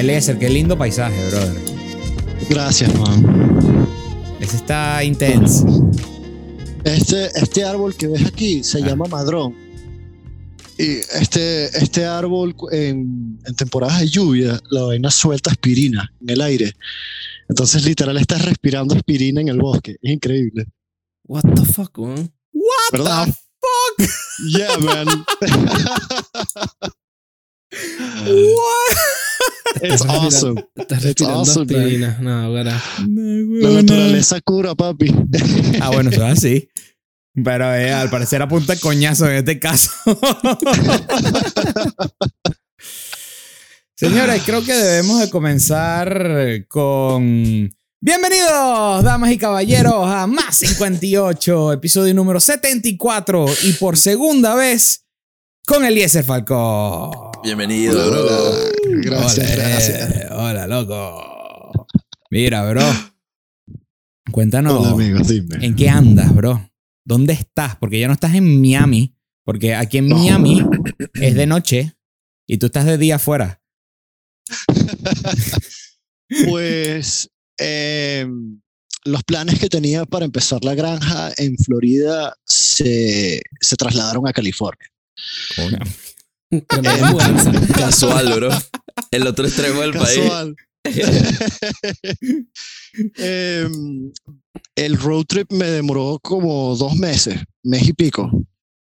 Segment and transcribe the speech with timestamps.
[0.00, 1.60] Eliezer, qué lindo paisaje, brother.
[2.48, 3.86] Gracias, man.
[4.40, 5.90] Ese está intenso.
[6.84, 8.86] Este, este árbol que ves aquí se Ah.
[8.86, 9.54] llama madrón.
[10.78, 16.40] Y este, este árbol en, en temporadas de lluvia, la vaina suelta aspirina en el
[16.40, 16.72] aire.
[17.50, 19.96] Entonces, literal, estás respirando aspirina en el bosque.
[20.00, 20.66] Es increíble.
[21.24, 22.32] What the fuck, weón.
[22.92, 23.26] ¿Verdad?
[23.28, 24.08] fuck?
[24.56, 25.06] Yeah, man.
[29.82, 30.62] It's awesome.
[30.74, 32.18] Estás respirando awesome, aspirina.
[32.20, 32.82] No, gara.
[33.06, 35.14] La naturaleza cura, papi.
[35.80, 36.68] Ah, bueno, eso es así.
[37.32, 39.90] Pero eh, al parecer apunta el coñazo en este caso.
[43.94, 47.70] Señores, creo que debemos de comenzar con...
[48.00, 55.04] Bienvenidos, damas y caballeros, a Más 58, episodio número 74 y por segunda vez
[55.66, 57.29] con Eliezer Falcón.
[57.42, 58.20] Bienvenido, bro.
[58.22, 58.70] Hola.
[59.02, 60.10] Gracias, Hola, gracias.
[60.16, 61.86] eh, Hola, loco.
[62.30, 62.82] Mira, bro.
[64.30, 64.96] Cuéntanos.
[65.28, 65.64] Dime.
[65.64, 66.70] ¿En qué andas, bro?
[67.04, 67.76] ¿Dónde estás?
[67.76, 69.16] Porque ya no estás en Miami.
[69.44, 70.16] Porque aquí en No.
[70.18, 70.62] Miami
[71.14, 71.94] es de noche
[72.46, 73.60] y tú estás de día afuera.
[76.48, 78.24] Pues eh,
[79.04, 84.86] los planes que tenía para empezar la granja en Florida se, se trasladaron a California.
[87.76, 88.48] Casual, bro.
[89.10, 90.18] El otro extremo del país.
[90.18, 90.56] Casual.
[93.16, 94.10] Em,
[94.76, 98.30] el road trip me demoró como dos meses, mes y pico.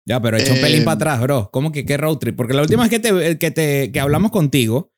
[0.07, 1.49] Ya, pero echa un pelín Eh, para atrás, bro.
[1.51, 2.35] ¿Cómo que qué road trip?
[2.35, 4.91] Porque la última vez que, te, que, te, que hablamos contigo,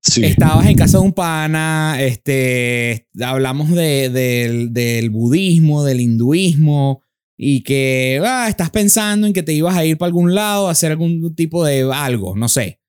[0.00, 0.24] Sí.
[0.24, 7.02] estabas en casa de un pana, este, hablamos de- del, del budismo, del hinduismo,
[7.36, 10.72] y que ah, estás pensando en que te ibas a ir para algún lado a
[10.72, 12.80] hacer algún tipo de algo, no sé.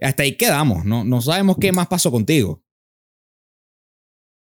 [0.00, 2.62] Hasta ahí quedamos, no, no sabemos qué más pasó contigo.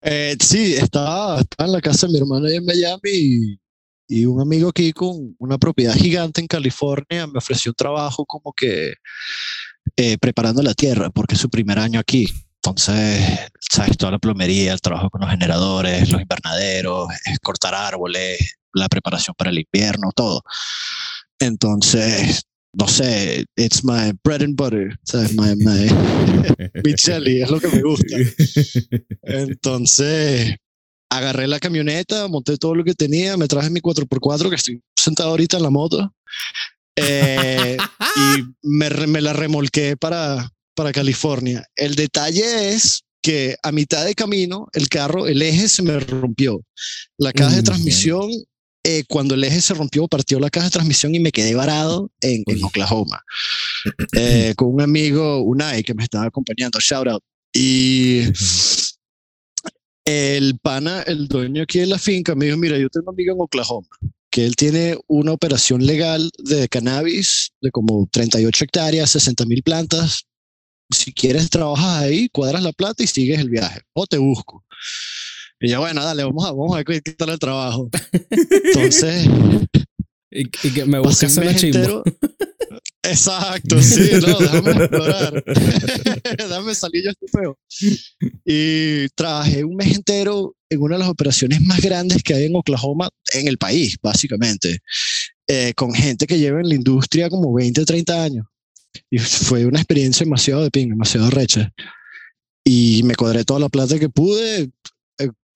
[0.02, 3.60] Eh, sí, estaba, estaba en la casa de mi hermano allá en Miami y,
[4.08, 8.52] y un amigo aquí con una propiedad gigante en California me ofreció un trabajo como
[8.52, 8.94] que
[9.96, 12.28] eh, preparando la tierra porque es su primer año aquí.
[12.62, 17.08] Entonces, sabes, toda la plomería, el trabajo con los generadores, los invernaderos,
[17.42, 18.38] cortar árboles,
[18.76, 20.42] la preparación para el invierno, todo.
[21.38, 22.42] Entonces,
[22.72, 25.34] no sé, it's my bread and butter, ¿sabes?
[25.34, 25.88] My, my,
[26.84, 28.16] mi chili, es lo que me gusta.
[29.22, 30.54] Entonces,
[31.10, 35.30] agarré la camioneta, monté todo lo que tenía, me traje mi 4x4, que estoy sentado
[35.30, 36.14] ahorita en la moto,
[36.96, 37.76] eh,
[38.16, 41.64] y me, me la remolqué para, para California.
[41.76, 46.60] El detalle es que a mitad de camino, el carro, el eje se me rompió.
[47.18, 48.30] La caja de Mm, transmisión,
[48.88, 52.12] eh, cuando el eje se rompió, partió la caja de transmisión y me quedé varado
[52.20, 52.62] en, en.
[52.64, 53.22] Oklahoma.
[54.16, 57.22] Eh, con un amigo, Unai, que me estaba acompañando, shout out.
[57.52, 58.22] Y
[60.04, 63.32] el pana, el dueño aquí de la finca, me dijo, mira, yo tengo un amigo
[63.34, 63.88] en Oklahoma,
[64.28, 70.24] que él tiene una operación legal de cannabis de como 38 hectáreas, 60 mil plantas.
[70.90, 73.82] Si quieres, trabajas ahí, cuadras la plata y sigues el viaje.
[73.92, 74.64] O te busco.
[75.60, 76.84] Y yo, bueno, dale, vamos a, vamos a
[77.16, 77.88] tal el trabajo.
[78.30, 79.28] Entonces,
[80.30, 81.78] Y, y que me buscas mes chimbo.
[81.78, 82.04] entero.
[83.02, 85.44] Exacto, sí, no, déjame explorar.
[86.38, 87.56] déjame salir yo este feo.
[88.44, 92.56] Y trabajé un mes entero en una de las operaciones más grandes que hay en
[92.56, 94.80] Oklahoma, en el país, básicamente,
[95.46, 98.46] eh, con gente que lleva en la industria como 20, 30 años.
[99.08, 101.72] Y fue una experiencia demasiado de ping, demasiado recha.
[102.64, 104.70] Y me cuadré toda la plata que pude.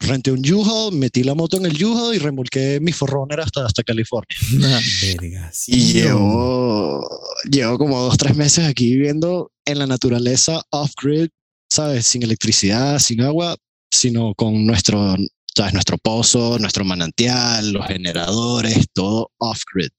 [0.00, 3.82] Renté un U-Haul, metí la moto en el U-Haul y remolqué mi forroner hasta, hasta
[3.82, 4.36] California.
[5.02, 7.06] Verga, sí, Y llevo,
[7.50, 11.28] llevo como dos, tres meses aquí viviendo en la naturaleza off-grid,
[11.70, 12.06] ¿sabes?
[12.06, 13.56] Sin electricidad, sin agua,
[13.90, 15.16] sino con nuestro,
[15.54, 15.74] ¿sabes?
[15.74, 19.90] Nuestro pozo, nuestro manantial, los generadores, todo off-grid.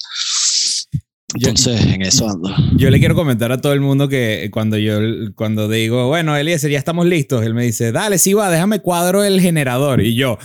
[1.35, 2.49] Yo- Entonces, en eso ando.
[2.75, 4.99] Yo le quiero comentar a todo el mundo que cuando yo
[5.35, 9.23] cuando digo, bueno, Eliezer, ya estamos listos, él me dice, dale, sí va, déjame cuadro
[9.23, 10.01] el generador.
[10.01, 10.37] Y yo,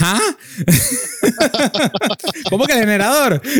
[0.00, 0.18] ¿ah?
[2.50, 3.42] ¿Cómo que el generador?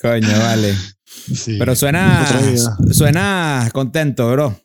[0.00, 0.74] Coño, vale.
[1.34, 1.56] Sí.
[1.58, 2.26] Pero suena,
[2.90, 4.60] suena contento, bro.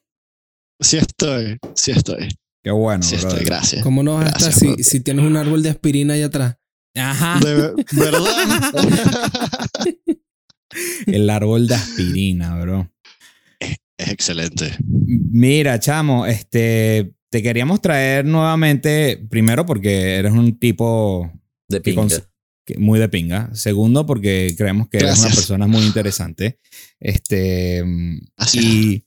[0.81, 2.30] Sí estoy, sí estoy,
[2.64, 3.30] Qué bueno, sí bro.
[3.30, 3.84] estoy, gracias.
[3.84, 6.56] ¿Cómo no vas a estar si, si tienes un árbol de aspirina ahí atrás?
[6.95, 7.39] Ajá.
[7.39, 7.74] De verdad.
[11.07, 12.91] El árbol de aspirina, bro.
[13.59, 13.77] es
[14.09, 14.75] excelente.
[14.86, 21.31] Mira, chamo, este, te queríamos traer nuevamente, primero porque eres un tipo
[21.68, 22.03] De que pinga.
[22.03, 22.27] cons-
[22.65, 23.50] que- muy de pinga.
[23.53, 26.59] Segundo, porque creemos que eres una persona muy interesante.
[27.00, 27.83] Este,
[28.38, 28.63] Gracias.
[28.63, 29.06] y,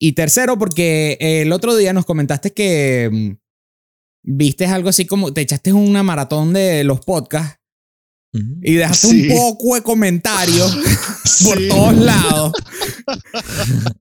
[0.00, 3.30] Y tercero, porque el otro día nos comentaste que mm,
[4.24, 7.60] viste algo así como te echaste una maratón de los podcasts
[8.62, 9.28] y dejaste Sí.
[9.30, 10.74] un poco de comentarios
[11.44, 12.52] por todos lados.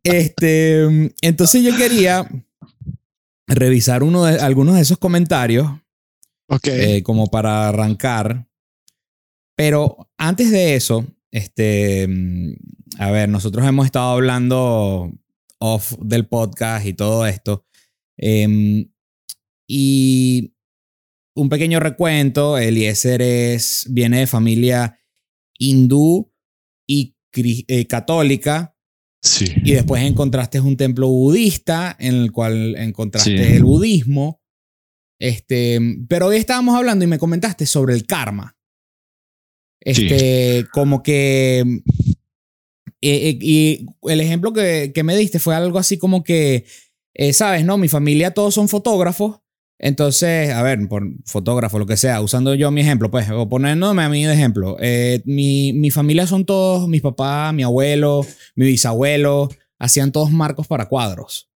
[0.04, 2.28] este, mm, entonces yo quería
[3.48, 5.70] revisar uno de, algunos de esos comentarios
[6.48, 6.68] Ok.
[6.68, 8.48] eh, como para arrancar.
[9.56, 12.54] Pero antes de eso, este, mm,
[13.00, 15.12] a ver, nosotros hemos estado hablando
[15.60, 17.66] off del podcast y todo esto.
[18.18, 18.90] Em,
[19.76, 20.54] y
[21.36, 25.00] un pequeño recuento, Eliezer es, viene de familia
[25.58, 26.32] hindú
[26.88, 28.76] y eh, católica.
[29.24, 29.46] sí.
[29.64, 33.54] Y después encontraste un templo budista en el cual encontraste Sí.
[33.56, 34.42] el budismo.
[35.20, 38.56] Este, pero hoy estábamos hablando y me comentaste sobre el karma.
[39.82, 41.60] Este, como que.
[43.02, 46.66] eh, eh, y el ejemplo que, que me diste fue algo así como que,
[47.16, 47.78] eh, sabes, ¿no?
[47.78, 49.40] Mi familia todos son fotógrafos.
[49.80, 54.04] Entonces, a ver, por fotógrafo, lo que sea, usando yo mi ejemplo, pues, o poniéndome
[54.04, 54.78] a mí de ejemplo.
[54.80, 58.26] eh, mi, mi familia son todos, mis papás, mi abuelo,
[58.56, 59.50] mi bisabuelo,
[59.80, 61.50] hacían todos marcos para cuadros.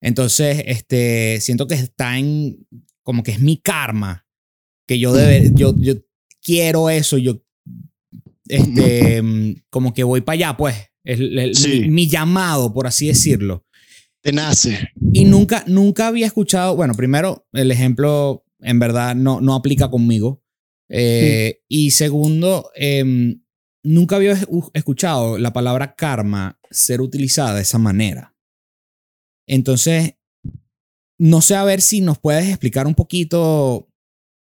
[0.00, 2.66] Entonces, este, siento que está en,
[3.04, 4.26] como que es mi karma,
[4.88, 5.94] que yo debe, yo, yo
[6.42, 7.42] quiero eso, yo,
[8.48, 11.88] este, mm, como que voy para allá, pues, es Sí.
[11.88, 13.64] mi llamado, por así decirlo.
[14.22, 14.90] Te nace.
[15.12, 20.42] Y nunca, nunca había escuchado, bueno, primero, el ejemplo en verdad no, no aplica conmigo.
[20.88, 23.42] Eh, Y segundo, em,
[23.82, 24.38] nunca había
[24.74, 28.36] escuchado la palabra karma ser utilizada de esa manera.
[29.46, 30.14] Entonces,
[31.18, 33.88] no sé a ver si nos puedes explicar un poquito,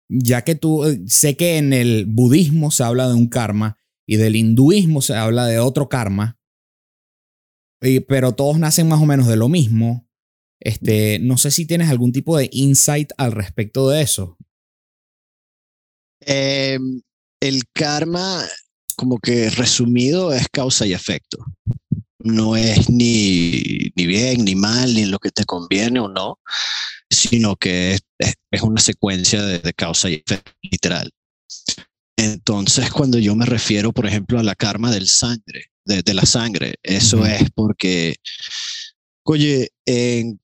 [0.09, 4.17] ya que tú, eh, sé que en el budismo se habla de un karma y
[4.17, 6.37] del hinduismo se habla de otro karma,
[8.07, 10.07] pero todos nacen más o menos de lo mismo.
[10.59, 14.37] Este, no sé si tienes algún tipo de insight al respecto de eso.
[16.25, 16.77] Eh,
[17.41, 18.41] el karma,
[18.95, 21.37] como que resumido, es causa y efecto.
[22.19, 26.39] No es ni, ni bien ni mal, ni lo que te conviene o no,
[27.09, 31.11] sino que es, es- es una secuencia de, de causa y efecto, literal.
[32.17, 36.25] Entonces, cuando yo me refiero, por ejemplo, a la karma del sangre, de, de la
[36.25, 38.15] sangre, eso es porque,
[39.23, 40.39] oye, en-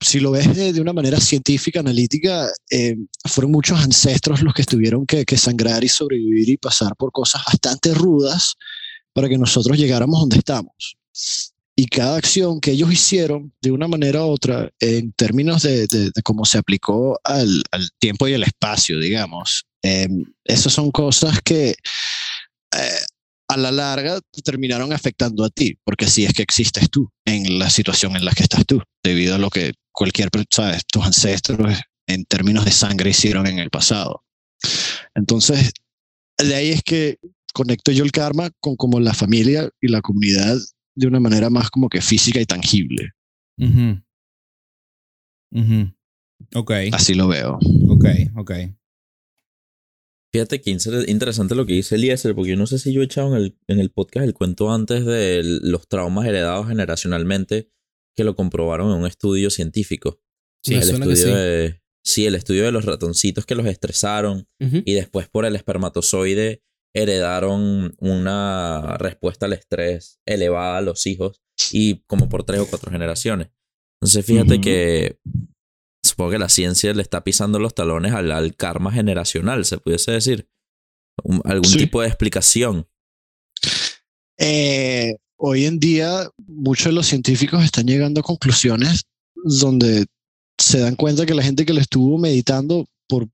[0.00, 2.96] si lo ves de, de una manera científica, analítica, eh,
[3.26, 7.42] fueron muchos ancestros los que tuvieron que, que sangrar y sobrevivir y pasar por cosas
[7.46, 8.54] bastante rudas
[9.14, 10.96] para que nosotros llegáramos donde estamos.
[11.76, 16.10] Y cada acción que ellos hicieron de una manera u otra, en términos de, de-
[16.14, 20.08] de cómo se aplicó al, al tiempo y el espacio, digamos, eh,
[20.44, 21.70] esas son cosas que
[22.76, 22.98] eh,
[23.48, 27.58] a la larga te terminaron afectando a ti, porque así es que existes tú en
[27.58, 31.78] la situación en la que estás tú, debido a lo que cualquier, sabes, tus ancestros
[32.06, 34.24] en términos de sangre hicieron en el pasado.
[35.14, 35.72] Entonces,
[36.38, 37.18] de ahí es que
[37.52, 40.56] conecto yo el karma con como la familia y la comunidad
[40.96, 43.10] de una manera más como que física y tangible.
[46.54, 47.58] Ok, Así lo veo.
[47.88, 48.52] ok, ok.
[50.34, 53.04] Fíjate que inter- interesante lo que dice Eliezer, porque yo no sé si yo he
[53.04, 57.70] echado en el, en el podcast el cuento antes de los traumas heredados generacionalmente
[58.16, 60.20] que lo comprobaron en un estudio científico.
[60.64, 61.30] Sí, el estudio sí.
[61.30, 66.64] de, sí, el estudio de los ratoncitos que los estresaron y después por el espermatozoide
[66.96, 72.90] heredaron una respuesta al estrés elevada a los hijos y como por tres o cuatro
[72.90, 73.50] generaciones.
[74.00, 75.20] Entonces fíjate que
[76.14, 80.12] supongo que la ciencia le está pisando los talones al, al karma generacional, se pudiese
[80.12, 80.48] decir.
[81.22, 81.78] Un- algún Sí.
[81.78, 82.86] tipo de explicación.
[84.38, 89.02] Eh, hoy en día, muchos de los científicos están llegando a conclusiones
[89.34, 90.06] donde
[90.58, 93.28] se dan cuenta que la gente que lo estuvo meditando por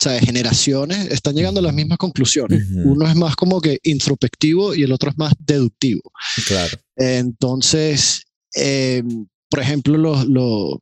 [0.00, 0.22] ¿sabes?
[0.22, 2.64] generaciones están llegando a las mismas conclusiones.
[2.84, 6.00] Uno es más como que introspectivo y el otro es más deductivo.
[6.46, 6.78] Claro.
[6.96, 8.22] Entonces,
[8.56, 9.02] eh,
[9.50, 10.76] por ejemplo, los, los,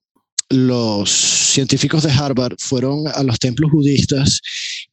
[0.50, 4.40] los científicos de Harvard fueron a los templos budistas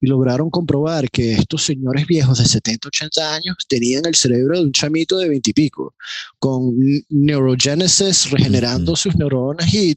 [0.01, 4.65] y lograron comprobar que estos señores viejos de 70, 80 años tenían el cerebro de
[4.65, 5.95] un chamito de 20 y pico,
[6.39, 9.95] con n- neurogenesis regenerando sus neuronas y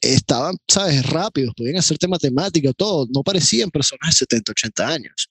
[0.00, 5.28] estaban, ¿sabes?, rápidos, podían hacerte matemática, todo, no parecían personas de 70, 80 años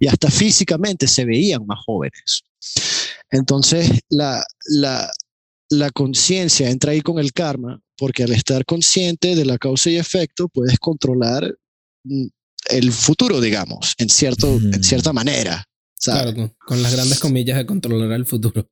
[0.00, 2.42] y hasta físicamente se veían más jóvenes.
[3.30, 5.10] Entonces, la, la,
[5.72, 9.96] la conciencia entra ahí con el karma, porque al estar consciente de la causa y
[9.96, 11.54] efecto, puedes controlar
[12.04, 12.26] mm,
[12.70, 15.64] el futuro, digamos, en, cierto, en cierta manera.
[15.98, 16.22] ¿sabes?
[16.22, 18.68] Claro, con, con las grandes comillas de controlar el futuro.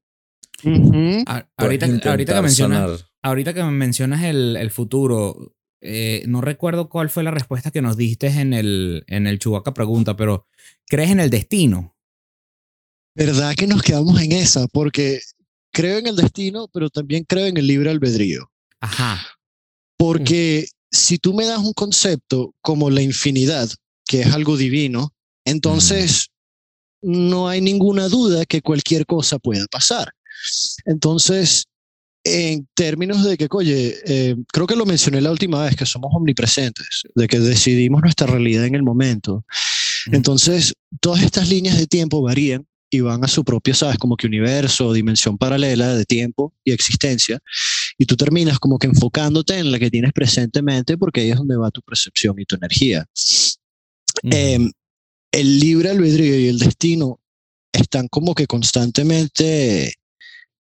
[1.26, 2.80] A- Puedes ahorita, ahorita que mencionas.
[2.80, 3.10] sanar.
[3.22, 7.80] ahorita que me mencionas el, el futuro, eh, no recuerdo cuál fue la respuesta que
[7.82, 10.46] nos diste en el, en el Chubaca Pregunta, pero
[10.86, 11.96] ¿crees en el destino?
[13.14, 14.66] ¿Verdad que nos quedamos en esa?
[14.68, 15.20] Porque
[15.72, 18.50] creo en el destino, pero también creo en el libre albedrío.
[18.80, 19.20] Ajá.
[19.96, 23.70] Porque si tú me das un concepto como la infinidad,
[24.06, 25.12] que es algo divino,
[25.44, 26.28] entonces
[27.02, 30.12] no hay ninguna duda que cualquier cosa pueda pasar.
[30.84, 31.66] Entonces,
[32.24, 36.10] en términos de que, oye, eh, creo que lo mencioné la última vez, que somos
[36.14, 39.44] omnipresentes, de que decidimos nuestra realidad en el momento.
[40.06, 40.16] Ujú.
[40.16, 44.26] Entonces, todas estas líneas de tiempo varían y van a su propio, sabes, como que
[44.26, 47.38] universo, dimensión paralela de tiempo y existencia.
[47.96, 51.56] Y tú terminas como que enfocándote en la que tienes presentemente porque ahí es donde
[51.56, 53.06] va tu percepción y tu energía.
[54.24, 54.70] Em,
[55.32, 57.20] el libre albedrío y el destino
[57.72, 59.94] están como que constantemente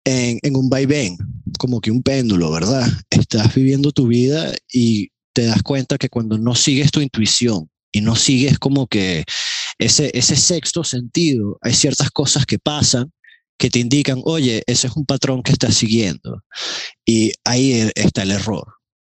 [0.06, 1.18] en, en un vaivén,
[1.58, 2.88] como que un péndulo, ¿verdad?
[3.10, 8.02] Estás viviendo tu vida y te das cuenta que cuando no sigues tu intuición y
[8.02, 9.26] no sigues como que
[9.82, 13.12] ese, ese sexto sentido, hay ciertas cosas que pasan
[13.58, 16.44] que te indican, oye, ese es un patrón que estás siguiendo.
[17.06, 18.66] Y ahí e- está el error.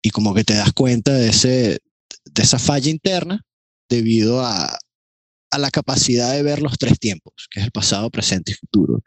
[0.01, 1.79] Y como que te das cuenta de, ese,
[2.25, 3.41] de esa falla interna
[3.89, 4.77] debido a,
[5.51, 9.01] a la capacidad de ver los tres tiempos, que es el pasado, presente y futuro.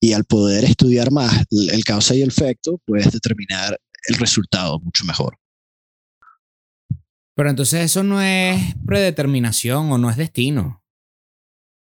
[0.00, 4.80] Y al poder estudiar más el el causa y el efecto, puedes determinar el resultado
[4.80, 5.39] mucho mejor.
[7.40, 10.84] Pero entonces eso no es predeterminación o no es destino.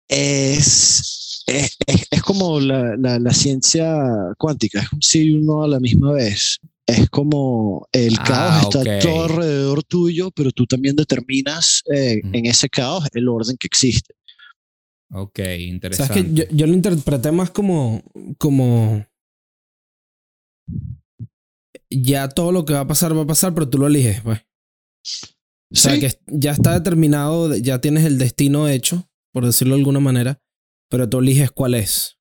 [0.08, 3.98] Es, es, es, es como la, la, la ciencia
[4.38, 6.60] cuántica, es un sí y un no a la misma vez.
[6.86, 12.46] Es como el Ah, caos está todo alrededor tuyo, pero tú también determinas eh, en
[12.46, 14.14] ese caos el orden que existe.
[15.12, 16.24] Ok, ¿Sabes interesante.
[16.24, 18.04] que yo, yo lo interpreté más como,
[18.38, 19.08] como.
[21.90, 24.42] Ya todo lo que va a pasar, va a pasar, pero tú lo eliges, pues.
[25.72, 26.00] O sea, Sí.
[26.00, 30.40] que ya está determinado, ya tienes el destino hecho, por decirlo de alguna manera,
[30.90, 32.18] pero tú eliges cuál es.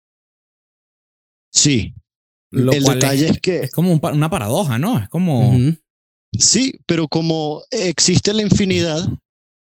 [1.52, 1.94] Sí,
[2.50, 4.98] Lo el cual detalle es, es que es como un una paradoja, ¿no?
[4.98, 5.52] Es como...
[6.38, 9.06] Sí, pero como existe la infinidad,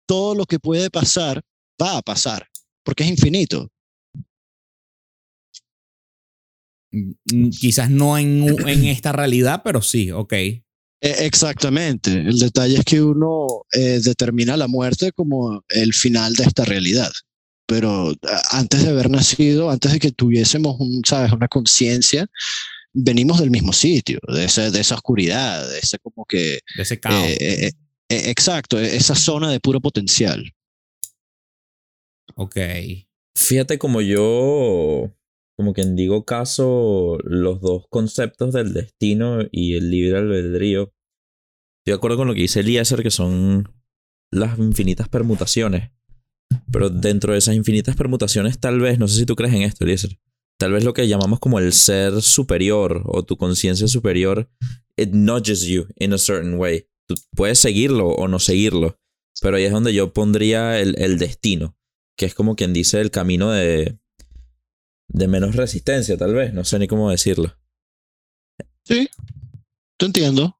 [0.08, 1.42] todo lo que puede pasar
[1.80, 2.48] va a pasar,
[2.84, 3.68] porque es infinito.
[6.92, 10.32] mm, Quizás no en, en esta realidad, pero sí, ok.
[11.00, 12.12] E- Exactamente.
[12.12, 17.11] El detalle es que uno eh, determina la muerte como el final de esta realidad.
[17.67, 18.14] Pero
[18.50, 21.33] antes de haber nacido, antes de que tuviésemos un, ¿sabes?
[21.33, 22.26] una conciencia,
[22.95, 26.61] venimos del mismo sitio, de esa, de esa oscuridad, de ese como que...
[26.76, 27.26] De ese caos.
[27.26, 27.73] eh, eh,
[28.09, 30.50] eh, exacto, esa zona de puro potencial.
[32.37, 32.57] ok.
[33.37, 35.12] Fíjate como yo,
[35.58, 40.82] como quien digo caso, los dos conceptos del destino y el libre albedrío.
[41.80, 43.68] Estoy de acuerdo con lo que dice Eliezer, que son
[44.30, 45.90] las infinitas permutaciones.
[46.70, 49.84] Pero dentro de esas infinitas permutaciones, tal vez, no sé si tú crees en esto,
[49.84, 50.20] Eliezer,
[50.60, 54.48] tal vez lo que llamamos como el ser superior o tu conciencia superior,
[54.96, 56.86] it nudges you in a certain way.
[57.08, 58.96] Tú puedes seguirlo o no seguirlo,
[59.42, 61.76] pero ahí es donde yo pondría el, el destino
[62.18, 63.96] que es como quien dice el camino de,
[65.08, 67.56] de menos resistencia, tal vez, no sé ni cómo decirlo.
[68.84, 69.08] Sí,
[69.96, 70.54] te entiendo.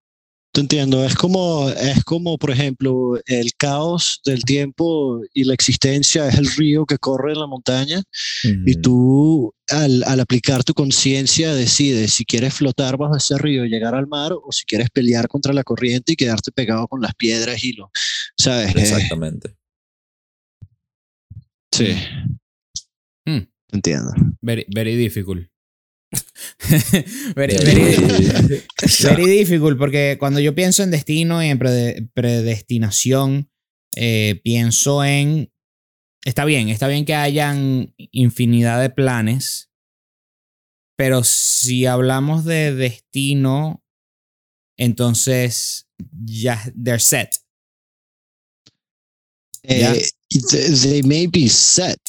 [0.51, 1.05] Te entiendo.
[1.05, 6.47] Es como, es como, por ejemplo, el caos del tiempo y la existencia es el
[6.47, 8.03] río que corre en la montaña
[8.43, 13.69] y tú al, al aplicar tu conciencia decides si quieres flotar bajo ese río y
[13.69, 17.15] llegar al mar o si quieres pelear contra la corriente y quedarte pegado con las
[17.15, 17.91] piedras y lo,
[18.37, 18.75] ¿sabes?
[18.75, 19.55] Eh, Exactamente.
[21.71, 21.95] sí.
[23.73, 24.13] Entiendo.
[24.41, 25.47] Very, very difficult.
[27.37, 27.97] very, very,
[29.03, 33.51] very difficult, porque cuando yo pienso en destino y en prede- predestinación,
[33.95, 35.53] eh, pienso en.
[36.25, 39.71] Está bien, está bien que hayan infinidad de planes,
[40.97, 43.85] pero si hablamos de destino,
[44.79, 45.87] entonces
[46.25, 47.31] ya they're set.
[49.63, 49.95] Yeah.
[49.95, 52.01] Eh, th- they may be set,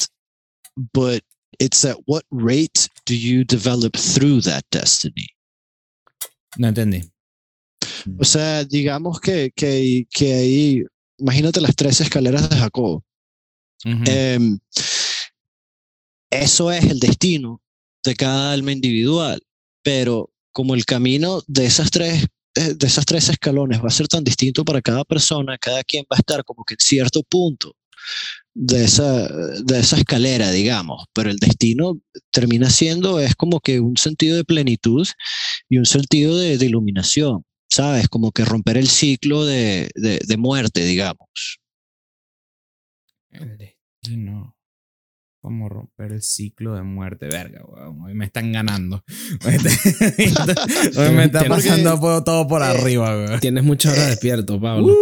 [0.93, 1.21] but
[1.59, 5.27] it's at what rate do you develop through that destiny?
[6.57, 7.03] No entendí.
[8.17, 10.83] O sea, digamos que, que, que ahí,
[11.17, 13.03] imagínate las tres escaleras de Jacob.
[13.83, 14.59] Em,
[16.29, 17.61] eso es el destino
[18.03, 19.41] de cada alma individual,
[19.83, 22.25] pero como el camino de esas tres
[22.55, 26.17] de esas tres escalones va a ser tan distinto para cada persona, cada quien va
[26.17, 27.75] a estar como que en cierto punto
[28.61, 29.25] de esa,
[29.63, 34.43] de esa escalera, digamos, pero el destino termina siendo, es como que un sentido de
[34.43, 35.07] plenitud
[35.69, 38.09] y un sentido de, de iluminación, ¿sabes?
[38.09, 41.59] Como que romper el ciclo de, de, de muerte, digamos.
[43.29, 44.57] El destino.
[45.41, 47.27] ¿Cómo romper el ciclo de muerte?
[47.27, 48.01] Verga, weón.
[48.01, 49.05] Hoy me están ganando.
[50.97, 53.39] Hoy me está pasando todo por Eh, arriba, weón.
[53.39, 54.93] Tienes muchas horas despierto, Pablo.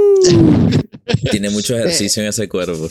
[1.32, 2.88] Tiene mucho ejercicio en ese cuerpo.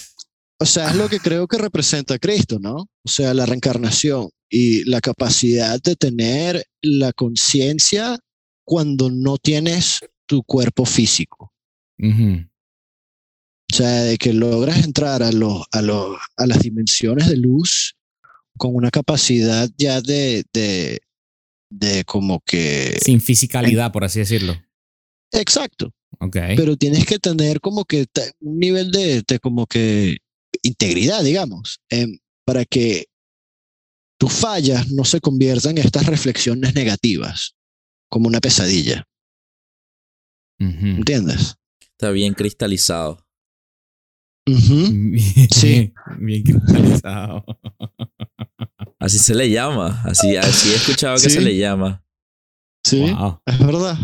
[0.59, 2.77] O sea, es lo que creo que representa Cristo, ¿no?
[2.77, 8.19] O sea, la reencarnación y la capacidad de tener la conciencia
[8.65, 11.53] cuando no tienes tu cuerpo físico.
[11.99, 17.97] O sea, de que logras entrar a, los, a, los, a las dimensiones de luz
[18.57, 21.01] con una capacidad ya de, de,
[21.71, 22.99] de como que...
[23.03, 24.57] Sin fisicalidad, por así decirlo.
[25.33, 25.93] Exacto.
[26.19, 26.37] Ok.
[26.57, 28.07] Pero tienes que tener como que
[28.41, 30.19] un nivel de, de como que
[30.67, 33.07] integridad, digamos, em, para que
[34.19, 37.55] tus fallas no se conviertan en estas reflexiones negativas,
[38.11, 39.05] como una pesadilla.
[40.61, 40.87] Ujú.
[40.87, 41.57] ¿Entiendes?
[41.81, 43.23] Está bien cristalizado.
[45.51, 45.93] Sí.
[46.19, 47.45] Bien cristalizado.
[48.99, 50.03] Así se le llama.
[50.05, 51.31] Así, así he escuchado que Sí.
[51.31, 52.03] se le llama.
[52.85, 53.41] Sí, Wow.
[53.45, 53.99] es verdad.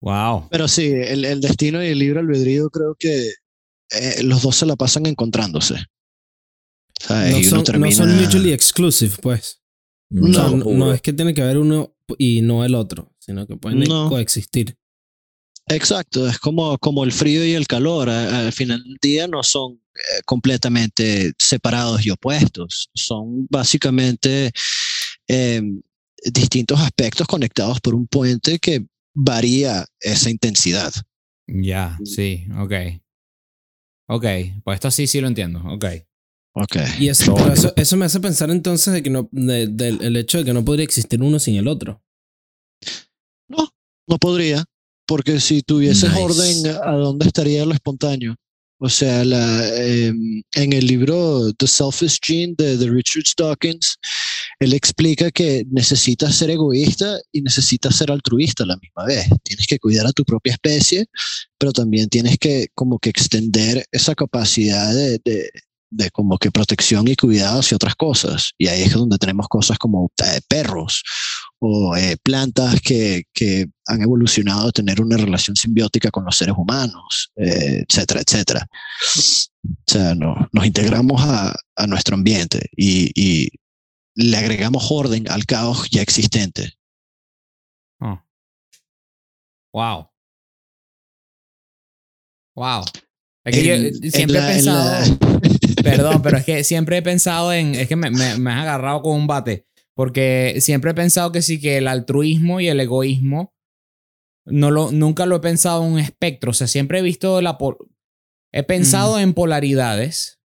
[0.00, 0.48] Wow.
[0.50, 3.32] Pero sí, el, el destino y el libre albedrío creo que
[3.90, 5.76] eh, los dos se la pasan encontrándose.
[6.98, 7.50] ¿Sabes?
[7.52, 9.60] No son, no mutually exclusive, pues.
[10.12, 10.92] O sea, No, no, juro.
[10.94, 14.08] es que tiene que haber uno y no el otro, sino que pueden No.
[14.08, 14.76] coexistir.
[15.68, 18.10] Exacto, es como, como el frío y el calor.
[18.10, 22.90] Al final del día no son eh, completamente separados y opuestos.
[22.94, 24.50] Son básicamente
[25.28, 25.62] eh,
[26.24, 30.92] distintos aspectos conectados por un puente que varía esa intensidad.
[31.46, 32.72] Ya, sí, ok.
[34.12, 34.24] Ok,
[34.64, 35.60] pues esto sí, sí lo entiendo.
[35.66, 35.84] Ok.
[36.52, 36.76] Ok.
[36.98, 40.38] Y eso, eso, eso me hace pensar entonces de que no, de- del el hecho
[40.38, 42.02] de que no podría existir uno sin el otro.
[43.48, 43.68] No,
[44.08, 44.64] no podría,
[45.06, 46.22] porque si tuvieses Nice.
[46.22, 48.34] orden, ¿a dónde estaría lo espontáneo?
[48.80, 53.96] O sea, la, em, en el libro The Selfish Gene de, de Richard Dawkins,
[54.60, 59.26] él explica que necesitas ser egoísta y necesitas ser altruista a la misma vez.
[59.42, 61.06] Tienes que cuidar a tu propia especie,
[61.58, 65.50] pero también tienes que como que extender esa capacidad de,
[66.12, 68.50] como que protección y cuidado hacia otras cosas.
[68.58, 71.02] Y ahí es donde tenemos cosas como eh, perros
[71.58, 73.24] o eh, plantas que,
[73.86, 78.66] han evolucionado a tener una relación simbiótica con los seres humanos, eh, etcétera, etcétera.
[78.70, 81.56] O sea, no, nos integramos a,
[81.88, 83.48] nuestro ambiente y, y
[84.20, 86.74] le agregamos orden al caos ya existente.
[88.00, 88.20] Oh.
[89.72, 90.10] Wow.
[92.56, 92.84] Wow.
[93.44, 95.18] Es que yo En- siempre la- he la- pensado.
[95.82, 97.74] Perdón, pero es que siempre he pensado en.
[97.74, 99.66] Es que me, me- me has agarrado con un bate.
[99.94, 103.54] Porque siempre he pensado que sí, que el altruismo y el egoísmo.
[104.46, 106.50] No lo, nunca lo he pensado en un espectro.
[106.50, 107.56] O sea, siempre he visto la.
[107.58, 107.78] pol-
[108.52, 110.40] He pensado en polaridades.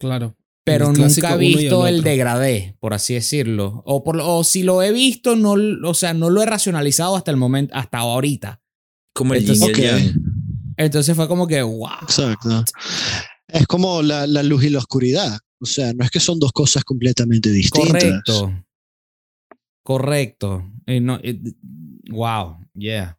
[0.00, 0.36] Claro.
[0.70, 3.82] Pero nunca he el visto el, degradé, por así decirlo.
[3.86, 5.54] O, por, o si lo he visto, no,
[5.88, 8.60] o sea, no lo he racionalizado hasta el momento, hasta ahorita.
[9.14, 10.14] Como el Entonces-.
[10.76, 11.88] Entonces fue como que, wow.
[12.02, 12.64] Exacto.
[13.48, 15.38] Es como la, la luz y la oscuridad.
[15.60, 18.04] O sea, no es que son dos cosas completamente distintas.
[18.04, 18.64] Correcto.
[19.82, 20.70] Correcto.
[20.86, 21.40] No, eh,
[22.10, 23.16] wow, yeah.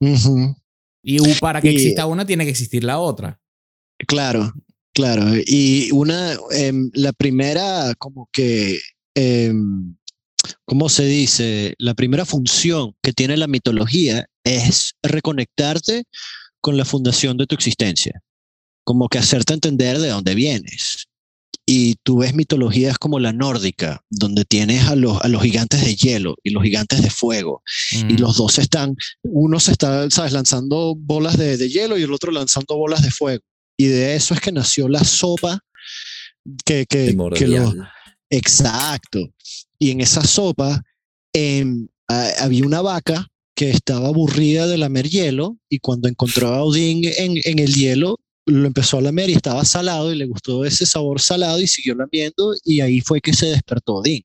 [1.04, 3.40] Y para que Y- exista una, tiene que existir la otra.
[4.08, 4.54] Claro,
[5.00, 5.24] claro.
[5.46, 8.80] Y una, em, la primera, como que,
[9.16, 9.96] em,
[10.66, 11.74] ¿cómo se dice?
[11.78, 16.04] La primera función que tiene la mitología es reconectarte
[16.62, 18.22] con la fundación de tu existencia,
[18.84, 21.06] como que hacerte entender de dónde vienes.
[21.66, 25.96] Y tú ves mitologías como la nórdica, donde tienes a los, a los gigantes de
[25.96, 27.62] hielo y los gigantes de fuego,
[27.94, 28.20] y Mm.
[28.20, 30.34] los dos están, uno se está, ¿sabes?
[30.34, 33.44] Lanzando bolas de, de hielo y el otro lanzando bolas de fuego.
[33.80, 35.60] Y de eso es que nació la sopa
[36.66, 37.06] que, que,
[37.40, 37.72] que lo-
[38.30, 39.20] exacto.
[39.78, 40.82] Y en esa sopa
[41.34, 46.64] em, ha- había una vaca que estaba aburrida de lamer hielo y cuando encontró a
[46.64, 50.66] Odín en, en el hielo, lo empezó a lamer y estaba salado y le gustó
[50.66, 54.24] ese sabor salado y siguió lamiendo y ahí fue que se despertó Odín.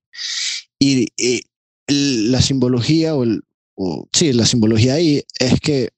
[0.78, 1.42] Y, y
[1.86, 3.42] el- la simbología, o, el-
[3.76, 5.90] o- sí, la simbología ahí es que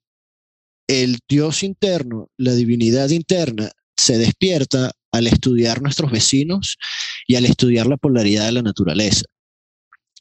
[0.88, 6.76] el Dios interno, la divinidad interna, se despierta al estudiar nuestros vecinos
[7.26, 9.24] y al estudiar la polaridad de la naturaleza.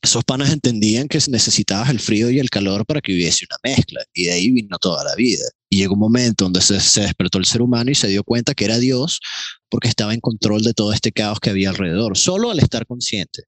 [0.01, 4.04] Esos panas entendían que necesitabas el frío y el calor para que hubiese una mezcla,
[4.13, 5.45] y de ahí vino toda la vida.
[5.69, 8.65] Y llegó un momento donde se, despertó el ser humano y se dio cuenta que
[8.65, 9.19] era Dios
[9.67, 13.43] porque estaba en control de todo este caos que había alrededor, solo al estar consciente.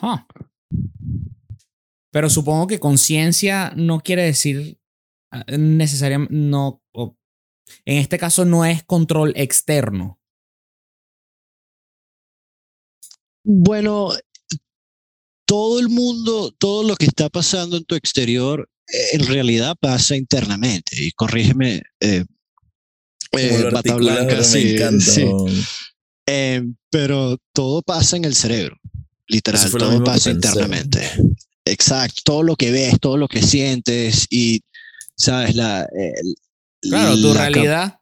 [0.00, 0.20] Huh.
[2.10, 4.78] Pero supongo que conciencia no quiere decir
[5.56, 7.16] necesariamente, no, o-
[7.84, 10.18] en este caso no es control externo.
[13.44, 14.10] Bueno,
[15.46, 20.16] todo el mundo, todo lo que está pasando en tu exterior, eh, en realidad pasa
[20.16, 20.96] internamente.
[21.02, 22.24] Y corrígeme, eh,
[23.32, 25.04] eh, Blanca, me sí, encanta.
[25.04, 25.24] sí.
[25.24, 25.54] weón.
[26.26, 28.76] Eh, pero todo pasa en el cerebro,
[29.26, 31.00] literal, todo pasa internamente.
[31.64, 34.60] Exacto, todo lo que ves, todo lo que sientes y,
[35.18, 35.54] ¿sabes?
[35.54, 35.86] La,
[36.80, 37.94] Claro, tu la realidad.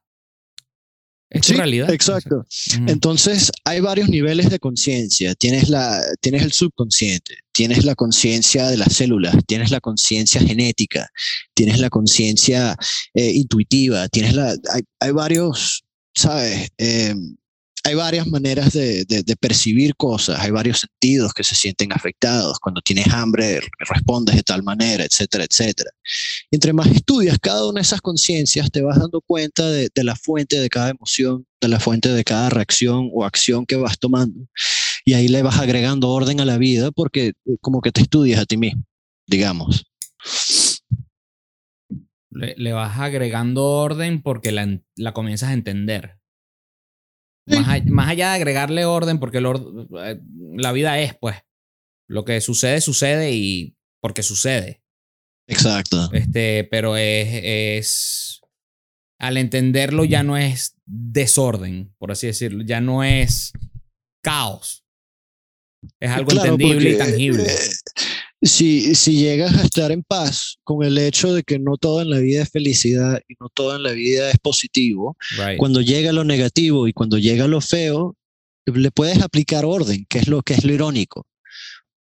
[1.29, 1.90] Es tu Sí, realidad.
[1.90, 2.46] exacto.
[2.87, 5.35] Entonces, hay varios niveles de conciencia.
[5.35, 11.11] Tienes, la, tienes el subconsciente, tienes la conciencia de las células, tienes la conciencia genética,
[11.52, 12.76] tienes la conciencia
[13.14, 15.83] eh, intuitiva, tienes la, hay, hay varios,
[16.14, 16.68] ¿sabes?
[16.79, 17.14] Eh,
[17.87, 22.59] hay varias maneras de, de- de percibir cosas, hay varios sentidos que se sienten afectados.
[22.59, 25.90] Cuando tienes hambre, respondes de tal manera, etcétera, etcétera.
[26.51, 30.16] Entre más estudias cada una de esas conciencias, te vas dando cuenta de, de la
[30.16, 34.49] fuente de cada emoción, de la fuente de cada reacción o acción que vas tomando.
[35.05, 38.40] Y ahí le vas agregando orden a la vida porque eh, como que te estudias
[38.40, 38.83] a ti mismo,
[39.29, 39.85] digamos.
[42.31, 46.18] Le, le vas agregando orden porque la, la comienzas a entender.
[47.48, 47.56] Sí.
[47.56, 50.20] Más, a- más allá de agregarle orden, porque el or- eh,
[50.56, 51.37] la vida es, pues.
[52.09, 54.82] Lo que sucede, sucede y porque sucede.
[55.48, 56.11] Exacto.
[56.12, 58.40] Este, pero es, es.
[59.18, 62.62] Al entenderlo ya no es desorden, por así decirlo.
[62.64, 63.52] Ya no es
[64.22, 64.85] caos.
[66.00, 67.44] Es algo Claro, entendible y tangible.
[67.44, 67.59] eh,
[68.48, 72.11] si, si llegas a estar en paz con el hecho de que no todo en
[72.11, 75.59] la vida es felicidad y no todo en la vida es positivo, Right.
[75.59, 78.16] cuando llega lo negativo y cuando llega lo feo,
[78.66, 81.26] le puedes aplicar orden, que es lo que es lo irónico,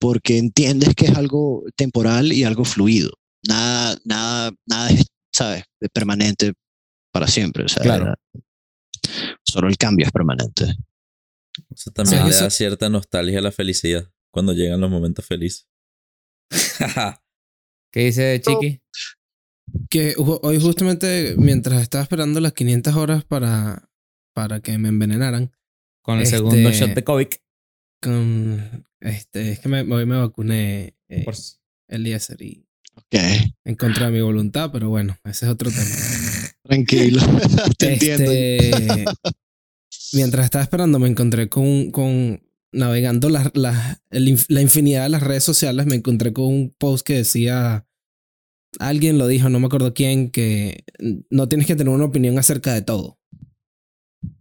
[0.00, 3.10] porque entiendes que es algo temporal y algo fluido.
[3.46, 5.64] Nada, nada, nada es, ¿sabes?
[5.92, 6.52] permanente
[7.12, 7.64] para siempre.
[7.64, 8.14] O sea, Claro.
[9.44, 10.74] solo el cambio es permanente.
[11.74, 15.66] Eso también le eso- da cierta nostalgia a la felicidad cuando llegan los momentos felices.
[17.92, 18.80] ¿Qué dice Chiqui?
[19.90, 23.88] Que hoy justamente mientras estaba esperando las 500 horas para,
[24.34, 25.52] para que me envenenaran,
[26.02, 27.26] Con el este- segundo shot de COVID.
[28.02, 31.34] con este, es que me, hoy me vacuné eh, Por-
[31.88, 32.62] Eliezer y
[32.98, 33.14] Ok,
[33.64, 35.84] en contra de mi voluntad, pero bueno, ese es otro tema.
[36.62, 37.20] tranquilo.
[37.78, 38.32] Te entiendo.
[38.32, 39.04] Este,
[40.14, 42.42] mientras estaba esperando, me encontré con, con
[42.76, 47.14] navegando el inf- la infinidad de las redes sociales, me encontré con un post que
[47.14, 47.86] decía,
[48.78, 50.84] alguien lo dijo, no me acuerdo quién, que
[51.30, 53.18] no tienes que tener una opinión acerca de todo.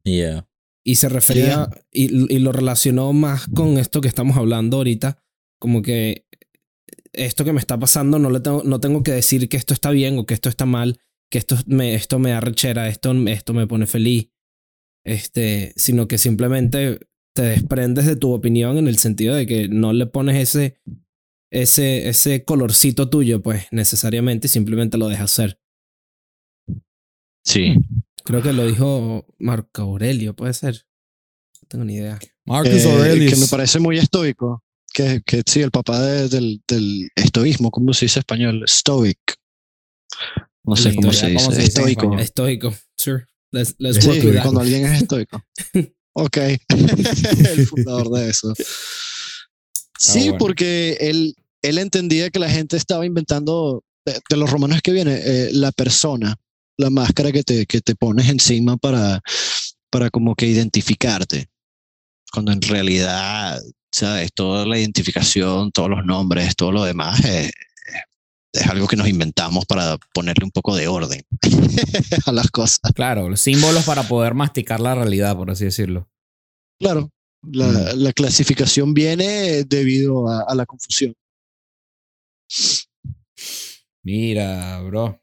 [0.03, 0.47] Yeah.
[0.83, 5.17] Y se refería y, y lo relacionó más con esto que estamos hablando ahorita,
[5.59, 6.27] como que
[7.13, 9.89] esto que me está pasando no, le tengo, no tengo que decir que esto está
[9.89, 10.99] bien o que esto está mal,
[11.31, 14.29] que esto me, esto me da rechera, esto, esto me pone feliz,
[15.03, 16.99] este, sino que simplemente
[17.35, 20.79] te desprendes de tu opinión en el sentido de que no le pones ese,
[21.51, 25.59] ese, ese colorcito tuyo, pues necesariamente y simplemente lo dejas ser.
[27.43, 27.75] Sí.
[28.23, 30.85] Creo que lo dijo Marco Aurelio, puede ser.
[31.61, 32.17] No tengo ni idea.
[32.45, 33.33] Marcus Eh, Aurelius.
[33.33, 34.63] que me parece muy estoico.
[34.93, 38.63] Que, que sí, el papá de- del, del estoísmo, ¿cómo se dice en español?
[38.67, 39.19] Stoic.
[40.63, 41.55] No sé cómo se ¿cómo dice.
[41.55, 42.17] se dice en estoico.
[42.17, 42.73] Estoico.
[42.97, 43.25] Sure.
[43.51, 45.43] Let's, let's Sí, cuando alguien es estoico.
[46.15, 46.37] Ok.
[46.69, 48.53] el fundador de eso.
[49.99, 50.37] Sí, bueno.
[50.37, 55.19] porque él, él entendía que la gente estaba inventando, de, de los romanos que viene,
[55.23, 56.35] eh, la persona,
[56.77, 59.21] la máscara que te, que te pones encima para,
[59.89, 61.47] para como que identificarte.
[62.31, 64.31] Cuando en realidad, ¿sabes?
[64.33, 67.51] Toda la identificación, todos los nombres, todo lo demás eh,
[68.55, 71.23] es algo que nos inventamos para ponerle un poco de orden
[72.25, 72.79] a las cosas.
[72.93, 76.09] Claro, los símbolos para poder masticar la realidad, por así decirlo.
[76.79, 77.11] Claro,
[77.43, 81.13] la, la clasificación viene debido a, a la confusión.
[84.03, 85.19] Mira, bro.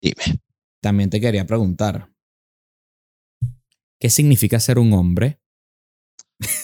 [0.00, 0.40] Dime.
[0.80, 2.12] También te quería preguntar.
[4.00, 5.41] ¿Qué significa ser un hombre?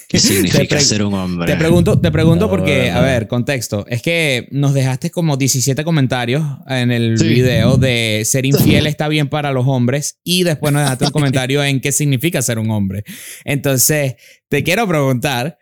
[0.08, 1.46] ¿Qué significa ser un hombre?
[1.52, 3.84] Te pregunto, te pregunto No, porque, a ver, contexto.
[3.88, 7.28] Es que nos dejaste como 17 comentarios en el Sí.
[7.28, 11.62] video de ser infiel está bien para los hombres y después nos dejaste un comentario
[11.64, 13.04] en qué significa ser un hombre.
[13.44, 14.14] Entonces,
[14.48, 15.58] te quiero preguntar,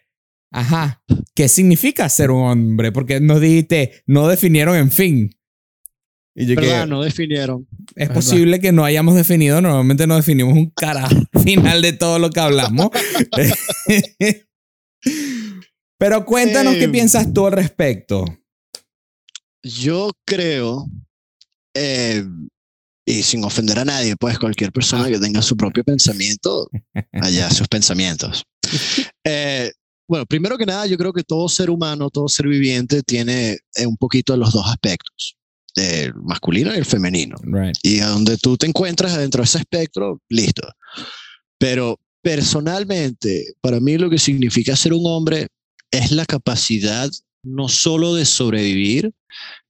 [0.52, 1.02] ajá,
[1.35, 2.92] ¿qué significa ser un hombre?
[2.92, 5.31] Porque nos dijiste, no definieron en fin.
[6.38, 6.83] Y yo ¿Verdad?
[6.85, 7.66] que No definieron.
[7.94, 12.18] es posible que no hayamos definido, normalmente no definimos un carajo al final de todo
[12.18, 12.90] lo que hablamos.
[15.99, 18.25] Pero cuéntanos qué Eh, piensas tú al respecto.
[19.62, 20.87] Yo creo,
[21.75, 22.22] eh,
[23.07, 26.68] y sin ofender a nadie, pues cualquier persona que tenga su propio pensamiento,
[27.12, 28.42] allá sus pensamientos.
[29.29, 29.72] Eh,
[30.09, 33.96] bueno, primero que nada, yo creo que todo ser humano, todo ser viviente tiene un
[33.96, 35.37] poquito de los dos aspectos,
[35.76, 37.36] el masculino y el femenino.
[37.42, 37.76] Right.
[37.82, 40.68] Y a donde tú te encuentras dentro de ese espectro, listo.
[41.58, 45.48] Pero personalmente, para mí lo que significa ser un hombre
[45.90, 47.10] es la capacidad
[47.42, 49.12] no solo de sobrevivir,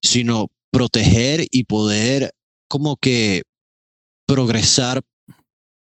[0.03, 2.33] sino proteger y poder
[2.69, 3.42] como que
[4.27, 5.03] progresar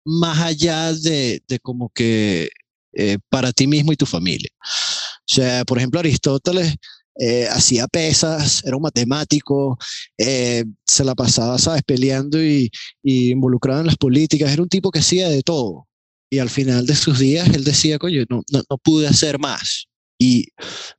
[0.06, 2.50] más allá de, de como que
[2.94, 4.50] eh, para ti mismo y tu familia.
[4.60, 6.76] O sea, por ejemplo, Aristóteles
[7.20, 9.78] eh, hacía pesas, era un matemático,
[10.18, 12.72] eh, se la pasaba, ¿sabes?, peleando y,
[13.04, 15.88] y involucrado en las políticas, era un tipo que hacía de todo.
[16.30, 19.88] Y al final de sus días él decía, coño, no, no, no pude hacer más.
[20.18, 20.48] Y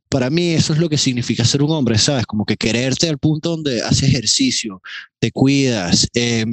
[0.08, 2.26] para mí eso es lo que significa ser un hombre, ¿sabes?
[2.26, 4.80] Como que quererte al punto donde haces ejercicio,
[5.18, 6.44] te cuidas, eh,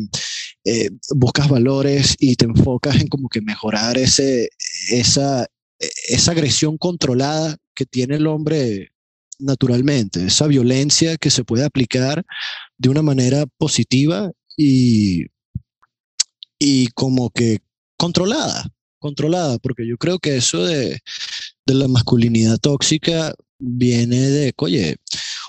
[0.65, 4.49] eh, buscas valores y te enfocas en como que mejorar ese,
[4.89, 5.45] esa,
[6.07, 8.90] esa agresión controlada que tiene el hombre
[9.41, 12.23] naturalmente, esa violencia que se puede aplicar
[12.77, 15.25] de una manera positiva y,
[16.59, 17.59] y como que
[17.97, 20.99] controlada, controlada, porque yo creo que eso de,
[21.65, 24.97] de la masculinidad tóxica viene de, oye,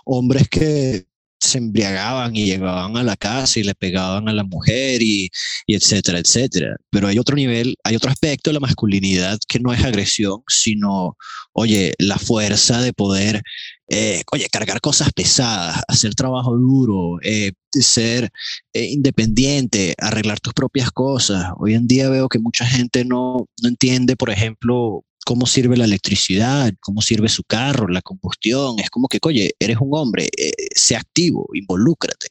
[0.05, 1.07] hombres que
[1.53, 5.31] se embriagaban y llegaban a la casa y le pegaban a la mujer y,
[5.67, 6.77] etcétera, etcétera.
[6.91, 11.17] Pero hay otro nivel, hay otro aspecto de la masculinidad que no es agresión, sino,
[11.53, 13.43] oye, la fuerza de poder,
[13.89, 18.31] eh, oye, cargar cosas pesadas, hacer trabajo duro, eh, ser
[18.73, 21.47] eh, independiente, arreglar tus propias cosas.
[21.59, 25.85] Hoy en día veo que mucha gente no, no entiende, por ejemplo, cómo sirve la
[25.85, 28.79] electricidad, cómo sirve su carro, la combustión.
[28.79, 32.29] Es como que, oye, eres un hombre, eh, sé activo, involúcrate.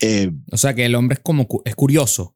[0.00, 2.34] Eh, O sea que el hombre es como cu- es curioso.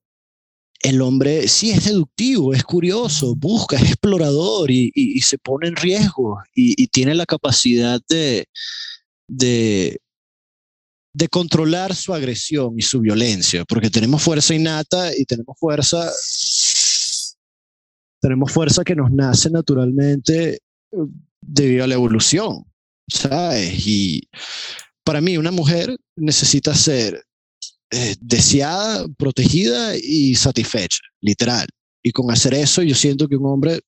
[0.83, 5.69] el hombre sí es seductivo, es curioso, busca, es explorador y, y- y se pone
[5.69, 8.47] en riesgo y, y tiene la capacidad de,
[9.29, 10.01] de,
[11.15, 16.11] de controlar su agresión y su violencia, porque tenemos fuerza innata y tenemos fuerza,
[18.23, 20.97] tenemos fuerza que nos nace naturalmente eh,
[21.41, 22.65] debido a la evolución,
[23.09, 23.85] ¿sabes?
[23.85, 24.29] Y
[25.05, 27.25] para mí una mujer necesita ser
[27.91, 31.67] eh, deseada, protegida y satisfecha, literal.
[32.03, 33.81] Y con hacer eso, yo siento que un hombre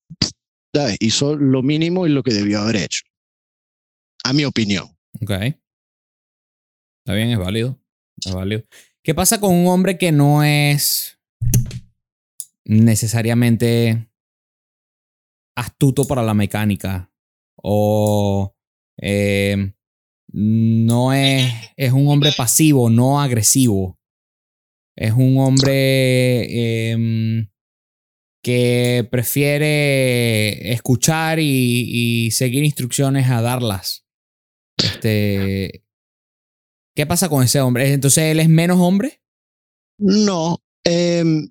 [0.74, 0.96] ¿sabes?
[1.00, 3.02] hizo lo mínimo y lo que debió haber hecho.
[4.24, 4.86] A mi opinión.
[5.22, 5.30] Ok.
[5.30, 7.78] Está bien, es válido.
[8.24, 8.64] Es válido.
[9.02, 11.18] ¿Qué pasa con un hombre que no es
[12.64, 14.08] necesariamente
[15.54, 17.10] astuto para la mecánica?
[17.56, 18.54] O
[19.00, 19.74] eh,
[20.32, 23.98] no es, es un hombre pasivo, no agresivo.
[24.96, 27.48] Es un hombre em,
[28.42, 34.06] que prefiere escuchar y, seguir instrucciones a darlas.
[34.76, 35.84] Este,
[36.96, 37.92] ¿Qué pasa con ese hombre?
[37.92, 39.20] Entonces él es menos hombre.
[39.98, 40.62] No.
[40.84, 41.48] em,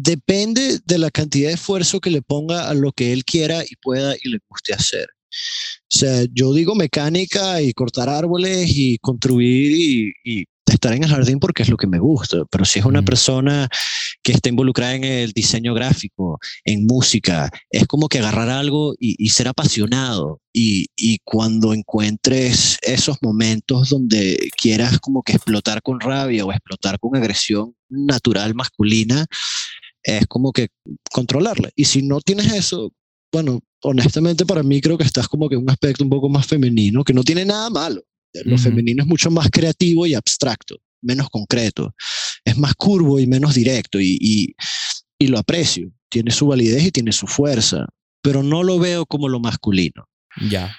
[0.00, 3.74] depende de la cantidad de esfuerzo que le ponga a lo que él quiera y
[3.82, 5.08] pueda y le guste hacer.
[5.92, 11.10] O sea, yo digo mecánica y cortar árboles y construir y, y estar en el
[11.10, 13.04] jardín porque es lo que me gusta, pero si es una Mm.
[13.04, 13.68] persona
[14.22, 19.16] que está involucrada en el diseño gráfico, en música, es como que agarrar algo y,
[19.18, 26.00] y ser apasionado y, y cuando encuentres esos momentos donde quieras como que explotar con
[26.00, 29.26] rabia o explotar con agresión natural masculina,
[30.08, 30.68] es como que
[31.12, 31.70] controlarla.
[31.76, 32.92] Y si no tienes eso,
[33.32, 36.46] bueno, honestamente para mí creo que estás como que en un aspecto un poco más
[36.46, 38.02] femenino, que no tiene nada malo.
[38.44, 41.94] Lo femenino es mucho más creativo y abstracto, menos concreto.
[42.44, 44.54] Es más curvo y menos directo y, y,
[45.18, 45.90] y lo aprecio.
[46.10, 47.86] Tiene su validez y tiene su fuerza,
[48.22, 50.08] pero no lo veo como lo masculino.
[50.50, 50.76] Ya.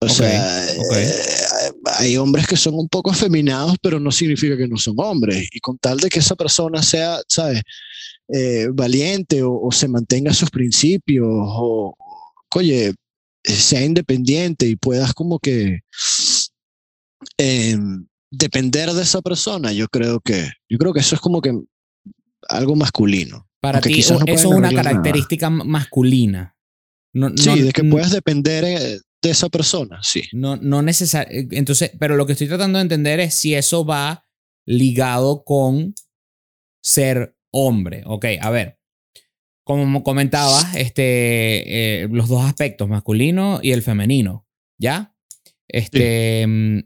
[0.00, 1.41] O sea, eh,
[2.02, 5.48] hay hombres que son un poco afeminados, pero no significa que no son hombres.
[5.52, 7.62] Y con tal de que esa persona sea, ¿sabes?
[8.28, 11.94] Eh, valiente o, o se mantenga sus principios o,
[12.54, 12.88] oye,
[13.44, 15.80] eh, sea independiente y puedas como que
[17.38, 17.76] eh,
[18.30, 21.52] depender de esa persona, yo creo que, yo creo que eso es como que
[22.48, 23.46] algo masculino.
[23.60, 24.82] Para ti, no eso es una nada.
[24.82, 26.56] característica ma- masculina.
[27.12, 30.24] No, Sí, no- de que puedas depender eh, de esa persona, sí.
[30.32, 31.56] No, no necesariamente.
[31.56, 34.26] Entonces, pero lo que estoy tratando de entender es si eso va
[34.66, 35.94] ligado con
[36.82, 38.02] ser hombre.
[38.06, 38.78] Ok, a ver.
[39.64, 44.44] Como comentaba, este, eh, los dos aspectos, masculino y el femenino,
[44.76, 45.14] ¿ya?
[45.68, 46.78] Este, mm,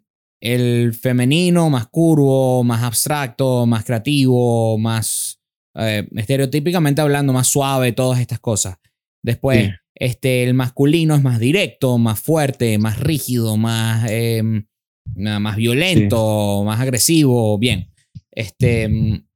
[0.42, 5.40] el femenino más curvo, más abstracto, más creativo, más
[5.74, 8.76] eh, estereotípicamente hablando, más suave, todas estas cosas.
[9.22, 9.72] Después, Sí.
[9.98, 14.66] Este, el masculino es más directo, más fuerte, más rígido, más, em,
[15.14, 17.58] na- más violento, más agresivo.
[17.58, 17.90] Bien.
[18.30, 19.26] Este, mm,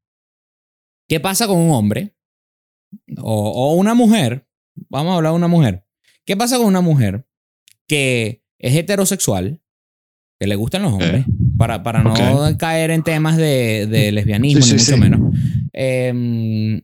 [1.09, 2.15] ¿Qué pasa con un hombre?
[3.19, 4.47] O, o una mujer.
[4.89, 5.85] Vamos a hablar de una mujer.
[6.25, 7.27] ¿Qué pasa con una mujer
[7.89, 9.61] que es heterosexual,
[10.39, 11.25] que le gustan los hombres,
[11.59, 12.15] para, para no
[12.59, 15.01] caer en temas de, de lesbianismo, Sí, ni sí, mucho sí.
[15.11, 15.35] menos?
[15.73, 16.81] Em,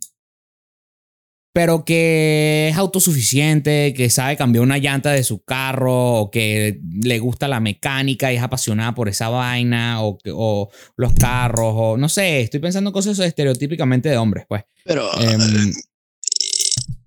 [1.57, 7.19] pero que es autosuficiente, que sabe cambiar una llanta de su carro, o que le
[7.19, 12.42] gusta la mecánica y es apasionada por esa vaina, o, los carros, o no sé,
[12.42, 14.64] estoy pensando en cosas estereotípicamente de hombres, pues.
[14.85, 15.73] Pero, Em,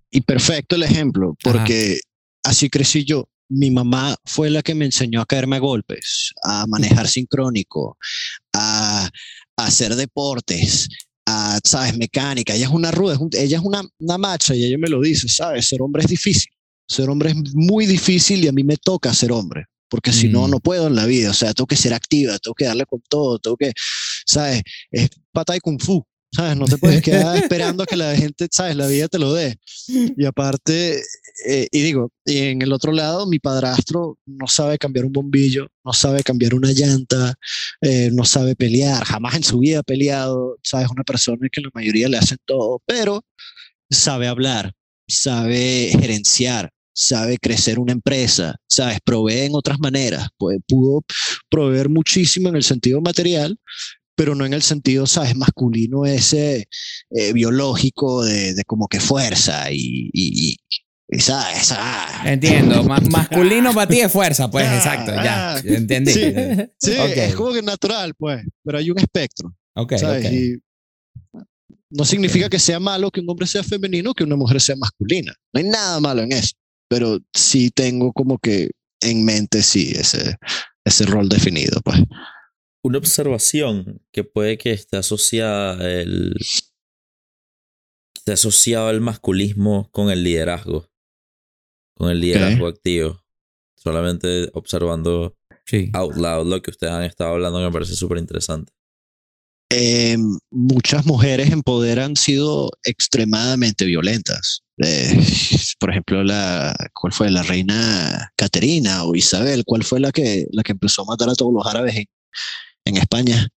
[0.09, 1.99] y perfecto el ejemplo, porque
[2.43, 3.29] así crecí yo.
[3.49, 7.99] Mi mamá fue la que me enseñó a caerme a golpes, a manejar sincrónico,
[8.53, 9.11] a,
[9.57, 10.89] a hacer deportes,
[11.29, 11.97] a, ¿sabes?
[11.97, 12.53] Mecánica.
[12.55, 14.99] Ella es una ruda, es un- ella es una, una macha y ella me lo
[15.01, 15.65] dice, ¿sabes?
[15.67, 16.51] Ser hombre es difícil.
[16.87, 20.47] Ser hombre es muy difícil y a mí me toca ser hombre, porque si no,
[20.47, 20.51] Mm.
[20.51, 21.29] no puedo en la vida.
[21.29, 23.73] O sea, tengo que ser activa, tengo que darle con todo, tengo que,
[24.25, 24.61] ¿sabes?
[24.91, 26.03] Es pata y kung fu.
[26.31, 26.57] ¿Sabes?
[26.57, 28.75] No te puedes quedar esperando a que la gente, ¿sabes?
[28.75, 29.57] La vida te lo dé.
[29.87, 31.01] Y aparte,
[31.47, 35.67] eh, y digo, y en el otro lado, mi padrastro no sabe cambiar un bombillo,
[35.83, 37.33] no sabe cambiar una llanta,
[37.81, 40.89] eh, no sabe pelear, jamás en su vida ha peleado, ¿sabes?
[40.91, 43.23] Una persona que la mayoría le hacen todo, pero
[43.89, 44.73] sabe hablar,
[45.07, 48.99] sabe gerenciar, sabe crecer una empresa, ¿sabes?
[49.03, 50.27] Provee en otras maneras,
[50.67, 51.01] pudo
[51.49, 53.57] proveer muchísimo en el sentido material,
[54.19, 55.33] pero no en el sentido, ¿sabes?
[55.33, 56.67] Masculino ese
[57.11, 60.57] eh, biológico de, de como que fuerza y, y,
[61.09, 61.71] y- ¿sabes?
[61.71, 62.83] Ah, entiendo.
[62.83, 65.53] Ma- masculino para ti es fuerza, pues, Ah, exacto, ya.
[65.55, 65.61] ah.
[65.63, 66.11] Entendí.
[66.11, 66.33] Sí.
[66.77, 67.11] Sí, Ok.
[67.15, 70.25] es como que natural, pues, pero hay un espectro, Ok, ¿sabes?
[70.25, 70.31] ok.
[70.33, 70.55] Y
[71.91, 75.33] no significa que sea malo que un hombre sea femenino, que una mujer sea masculina.
[75.53, 76.51] No hay nada malo en eso,
[76.89, 80.35] pero sí tengo como que en mente, sí, ese,
[80.85, 81.99] ese rol definido, pues.
[82.81, 86.33] Una observación que puede que esté asociada el
[88.15, 90.89] esté asociado el masculismo con el liderazgo.
[91.95, 93.21] Con el liderazgo activo.
[93.75, 95.89] Solamente observando Sí.
[95.93, 98.73] out loud lo que ustedes han estado hablando que me parece súper interesante.
[99.71, 100.17] eh,
[100.49, 104.63] muchas mujeres en poder han sido extremadamente violentas.
[104.77, 105.11] Eh,
[105.79, 107.29] por ejemplo, la, ¿cuál fue?
[107.29, 111.35] La reina Caterina o Isabel, ¿cuál fue la que, la que empezó a matar a
[111.35, 112.05] todos los árabes en,
[112.89, 113.49] en España?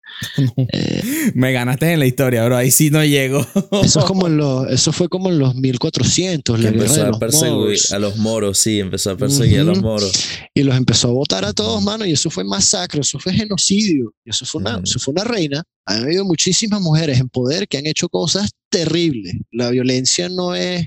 [0.72, 1.02] Eh,
[1.36, 2.58] Me ganaste en la historia, bro.
[2.58, 3.46] Ahí sí no llego.
[3.84, 6.96] eso, es como en los, eso fue como en los 1400, Que la guerra empezó
[7.02, 7.92] de a los perseguir moros.
[7.92, 10.12] a los moros, sí, empezó a perseguir a los moros.
[10.54, 14.14] y los empezó a votar a todos, mano, y eso fue masacre, eso fue genocidio,
[14.26, 14.84] y eso fue una, Mm.
[14.84, 15.64] eso fue una reina.
[15.88, 19.34] Han habido muchísimas mujeres en poder que han hecho cosas terribles.
[19.52, 20.86] La violencia no es,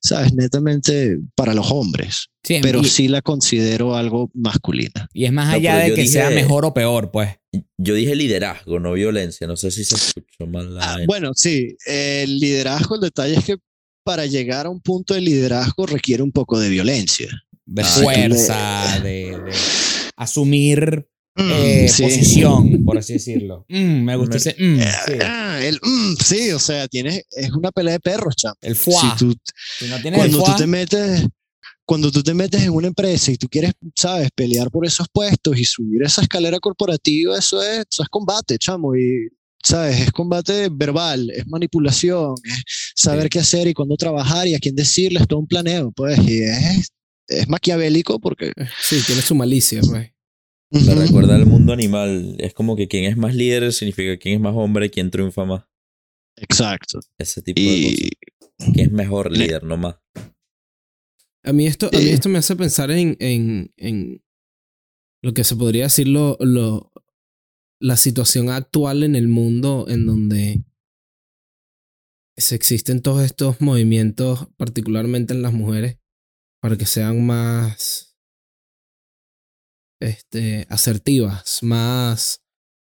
[0.00, 5.08] sabes, netamente para los hombres, Sí, pero y, sí la considero algo masculina.
[5.12, 7.30] y es más No, allá pero de que dije- sea mejor o peor, pues.
[7.82, 9.46] Yo dije liderazgo, no violencia.
[9.46, 13.44] No sé si se escuchó mal la Ah, bueno, sí, el liderazgo, el detalle es
[13.44, 13.56] que
[14.04, 17.28] para llegar a un punto de liderazgo requiere un poco de violencia.
[17.64, 19.52] De Ah, fuerza, de, de
[20.16, 22.02] asumir eh, Mm, sí.
[22.02, 23.64] posición, por así decirlo.
[23.70, 24.54] Mm, me gusta ese.
[24.58, 25.12] mm, sí.
[25.22, 28.56] Ah, el, mm, sí, o sea, tienes, es una pelea de perros, chamo.
[28.60, 28.96] El foie.
[28.98, 29.34] Si tú,
[29.78, 31.26] Si no tienes el cuando tú te metes
[31.84, 35.58] cuando tú te metes en una empresa y tú quieres, sabes, pelear por esos puestos
[35.58, 39.28] y subir esa escalera corporativa, eso es, eso es combate, chamo, y
[39.64, 42.64] sabes, es combate verbal, es manipulación, es
[42.96, 43.28] saber Sí.
[43.30, 46.92] qué hacer y cuándo trabajar y a quién decirles, todo un planeo, pues, y es,
[47.28, 48.52] es maquiavélico porque...
[48.80, 50.10] Sí, tiene su malicia, pues.
[50.70, 51.00] Me Ujú.
[51.02, 52.34] recuerda al mundo animal.
[52.38, 55.64] Es como que quien es más líder significa quién es más hombre, quién triunfa más.
[56.36, 57.00] Exacto.
[57.18, 58.10] Ese tipo de Y
[58.58, 58.72] cosas.
[58.72, 59.96] ¿Quién es mejor líder, no más?
[61.44, 64.22] A mí esto, a mí esto me hace pensar en, en, en
[65.22, 66.92] lo que se podría decir lo, lo-
[67.80, 70.64] la situación actual en el mundo en donde
[72.36, 75.98] se existen todos estos movimientos, particularmente en las mujeres,
[76.60, 78.16] para que sean más
[80.00, 82.42] este, asertivas, más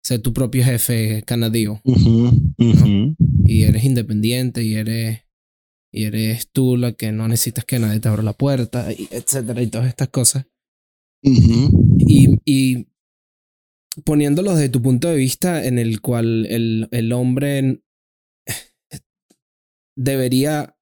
[0.03, 1.22] ser tu propio jefe
[2.59, 3.14] ujú.
[3.44, 5.20] y eres independiente y eres
[5.93, 9.62] y eres tú la que no necesitas que nadie te abra la puerta y etcétera
[9.62, 10.47] y todas estas cosas.
[11.99, 12.89] Y, y
[14.05, 17.82] poniéndolo desde tu punto de vista en el cual el, el hombre
[19.97, 20.76] debería,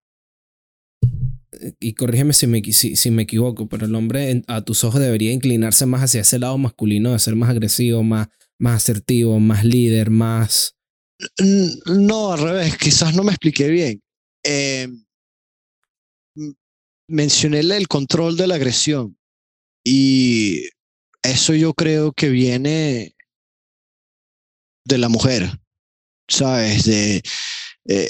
[1.80, 5.00] y corrígeme si me, si, si me equivoco, pero el hombre en- a tus ojos
[5.00, 8.28] debería inclinarse más hacia ese lado masculino de ser más agresivo, más,
[8.58, 10.76] más asertivo, más líder, más...
[11.86, 14.02] No, al revés, quizás no me expliqué bien.
[14.46, 14.86] Eh,
[17.08, 19.16] mencioné el control de la agresión
[19.84, 20.68] y
[21.22, 23.14] eso yo creo que viene
[24.84, 25.58] de la mujer,
[26.28, 26.84] ¿sabes?
[26.86, 27.22] De eh,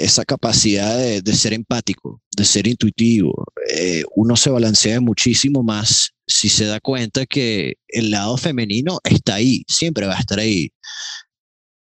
[0.01, 3.47] esa capacidad de, de ser empático, de ser intuitivo.
[3.71, 9.37] Eh, uno se balancea muchísimo más si se da cuenta que el lado femenino está
[9.37, 10.71] ahí, siempre va a estar ahí.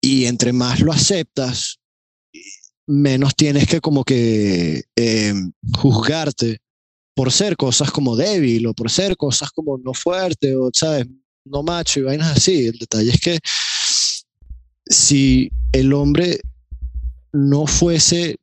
[0.02, 1.79] Y entre más lo aceptas,
[2.90, 5.34] menos tienes que como que eh,
[5.78, 6.58] juzgarte
[7.14, 11.06] por ser cosas como débil o por ser cosas como no fuerte o, ¿sabes?
[11.46, 12.66] No macho y vainas así.
[12.66, 13.40] El detalle es que
[14.88, 16.40] si el hombre
[17.32, 18.38] no fuese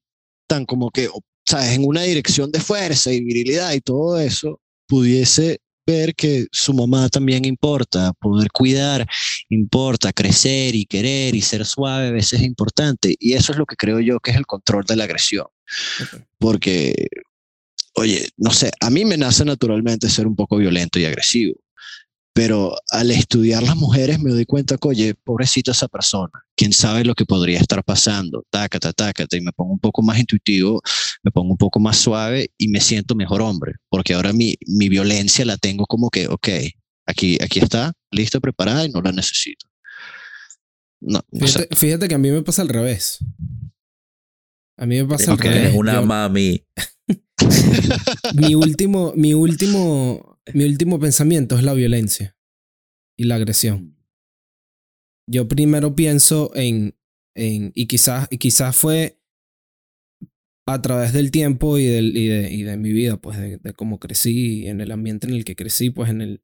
[0.46, 1.08] tan como que,
[1.44, 1.72] ¿sabes?
[1.72, 7.08] En una dirección de fuerza y virilidad y todo eso, pudiese ver que su mamá
[7.08, 9.06] también importa, poder cuidar
[9.48, 13.14] importa, crecer y querer y ser suave a veces es importante.
[13.18, 15.46] Y eso es lo que creo yo que es el control de la agresión.
[16.38, 17.08] Porque,
[17.94, 21.54] oye, no sé, a mí me nace naturalmente ser un poco violento y agresivo.
[22.36, 27.02] Pero al estudiar las mujeres me doy cuenta que, oye, pobrecita esa persona, quién sabe
[27.02, 30.82] lo que podría estar pasando, tácata, tácata, y me pongo un poco más intuitivo,
[31.22, 34.90] me pongo un poco más suave y me siento mejor hombre, porque ahora mi, mi
[34.90, 36.48] violencia la tengo como que, ok,
[37.06, 39.66] aquí, aquí está, lista, preparada y no la necesito.
[41.00, 43.18] No, o sea, Fíjate, que a mí me pasa al revés.
[44.76, 45.44] A mí me pasa al Ok.
[45.44, 45.58] revés.
[45.62, 46.62] Eres una Yo- mami.
[48.34, 52.36] mi último, mi último, mi último pensamiento es la violencia
[53.18, 53.96] y la agresión.
[55.28, 56.96] Yo primero pienso en,
[57.34, 59.20] en y quizás, y quizás fue
[60.68, 63.72] a través del tiempo y, del, y, de, y de mi vida, pues de, de
[63.72, 66.42] cómo crecí, en el ambiente en el que crecí, pues en el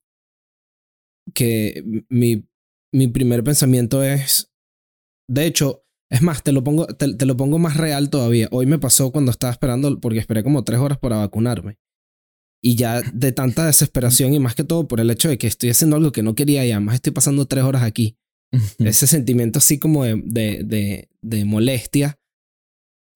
[1.34, 2.48] que mi,
[2.92, 4.53] mi primer pensamiento es,
[5.28, 8.48] de hecho, es más, te lo, pongo, te, te lo pongo más real todavía.
[8.50, 11.78] Hoy me pasó cuando estaba esperando, porque esperé como tres horas para vacunarme.
[12.64, 15.70] Y ya de tanta desesperación y más que todo por el hecho de que estoy
[15.70, 18.16] haciendo algo que no quería y además estoy pasando tres horas aquí.
[18.78, 22.20] Ese sentimiento así como de, de, de, de molestia.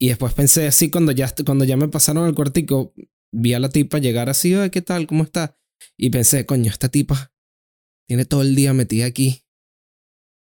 [0.00, 2.92] Y después pensé así cuando ya, cuando ya me pasaron al cuartico,
[3.32, 5.06] vi a la tipa llegar así, "Ay, ¿qué tal?
[5.06, 5.56] ¿Cómo está?
[5.96, 7.32] Y pensé, coño, esta tipa
[8.08, 9.42] tiene todo el día metida aquí.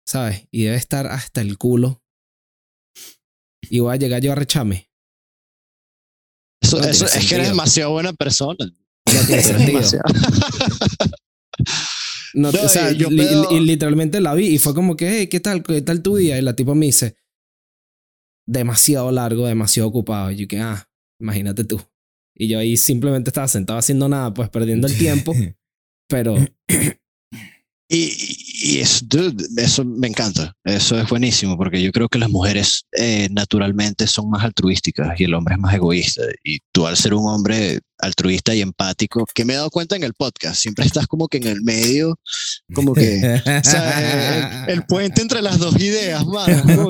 [0.06, 0.48] ¿Sabes?
[0.50, 2.02] Y debe estar hasta el culo.
[3.70, 4.90] Y voy a llegar yo a rechame.
[6.62, 8.56] eso, no eso- tiene es que eres demasiado buena persona.
[9.14, 9.66] No tiene sentido.
[9.80, 10.04] demasiado-
[12.34, 14.96] No, No, o sea, y yo li- veo- y literalmente la vi y fue como
[14.96, 15.62] que, hey, ¿qué tal?
[15.62, 16.38] ¿Qué tal tu día?
[16.38, 17.16] Y la tipa me dice,
[18.46, 20.30] demasiado largo, demasiado ocupado.
[20.30, 20.88] Y yo que, ah,
[21.20, 21.80] imagínate tú.
[22.34, 25.34] Y yo ahí simplemente estaba sentado haciendo nada, pues perdiendo el tiempo,
[26.08, 26.36] pero
[27.92, 28.14] Y,
[28.62, 30.54] y eso, me encanta.
[30.62, 35.24] Eso es buenísimo porque yo creo que las mujeres eh, naturalmente son más altruísticas y
[35.24, 36.22] el hombre es más egoísta.
[36.44, 40.04] Y tú al ser un hombre altruista y empático, que me he dado cuenta en
[40.04, 42.16] el podcast, siempre estás como que en el medio,
[42.72, 43.40] como que
[44.68, 46.88] el, puente entre las dos ideas, mano.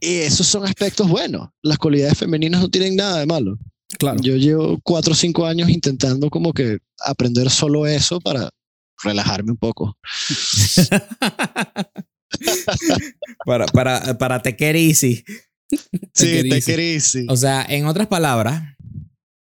[0.00, 1.48] Y esos son aspectos buenos.
[1.62, 3.58] Las cualidades femeninas no tienen nada de malo.
[3.98, 4.18] Claro.
[4.22, 8.50] Yo llevo cuatro o cinco años intentando como que aprender solo eso para
[9.02, 9.96] relajarme un poco.
[13.44, 15.24] para, para, para te querer easy.
[16.14, 16.70] Sí, it te easy.
[16.70, 17.26] querís, sí.
[17.28, 18.62] O sea, en otras palabras,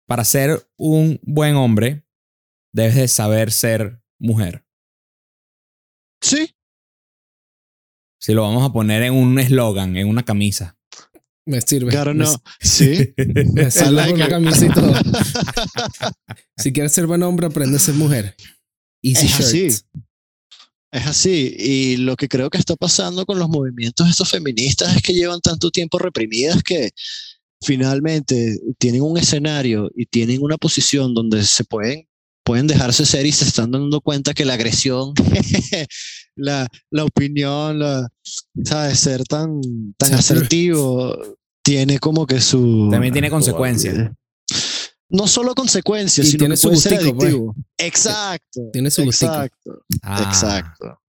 [0.07, 2.05] para ser un buen hombre,
[2.73, 4.63] debes de saber ser mujer.
[6.21, 6.53] Sí,
[8.19, 10.76] Si lo vamos a poner en un eslogan, en una camisa.
[11.47, 11.91] Me sirve.
[11.91, 12.29] claro, no.
[12.59, 13.13] Sí.
[13.53, 14.93] me sirve like y todo.
[16.57, 18.35] si quieres ser buen hombre, aprende a ser mujer.
[19.01, 19.47] Easy Es shirt.
[19.47, 19.67] así.
[20.91, 21.55] Es así.
[21.57, 25.39] Y lo que creo que está pasando con los movimientos estos feministas es que llevan
[25.39, 26.91] tanto tiempo reprimidas que
[27.61, 32.06] finalmente tienen un escenario y tienen una posición donde se pueden,
[32.47, 35.13] pueden dejarse ser y se están dando cuenta que la agresión,
[36.37, 38.07] la, la opinión, la,
[38.63, 39.01] ¿sabes?
[39.01, 39.59] Ser tan,
[39.97, 41.13] tan asertivo
[41.61, 42.87] tiene como que su...
[42.89, 44.11] También tiene consecuencias.
[45.09, 47.25] No solo consecuencias, Y sino tiene que su puede ser gustico, pues.
[47.27, 47.55] adictivo.
[47.77, 48.61] Exacto.
[48.71, 49.33] Tiene su gustico.
[49.33, 49.85] Exacto.
[50.01, 51.01] Ah, Exacto.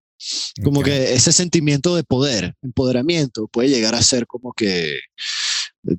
[0.64, 4.99] Como que ese sentimiento de poder, empoderamiento, puede llegar a ser como que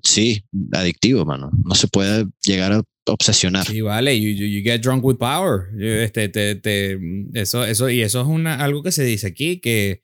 [0.04, 1.52] Sí, adictivo, mano.
[1.64, 3.66] No se puede llegar a obsesionar.
[3.66, 5.68] Sí, vale, you, you, you get drunk with power.
[5.80, 7.00] Este, te, te,
[7.34, 10.04] eso, eso, y eso es una, algo que se dice aquí, que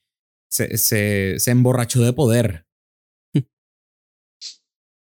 [0.50, 2.66] se, se, se emborrachó de poder.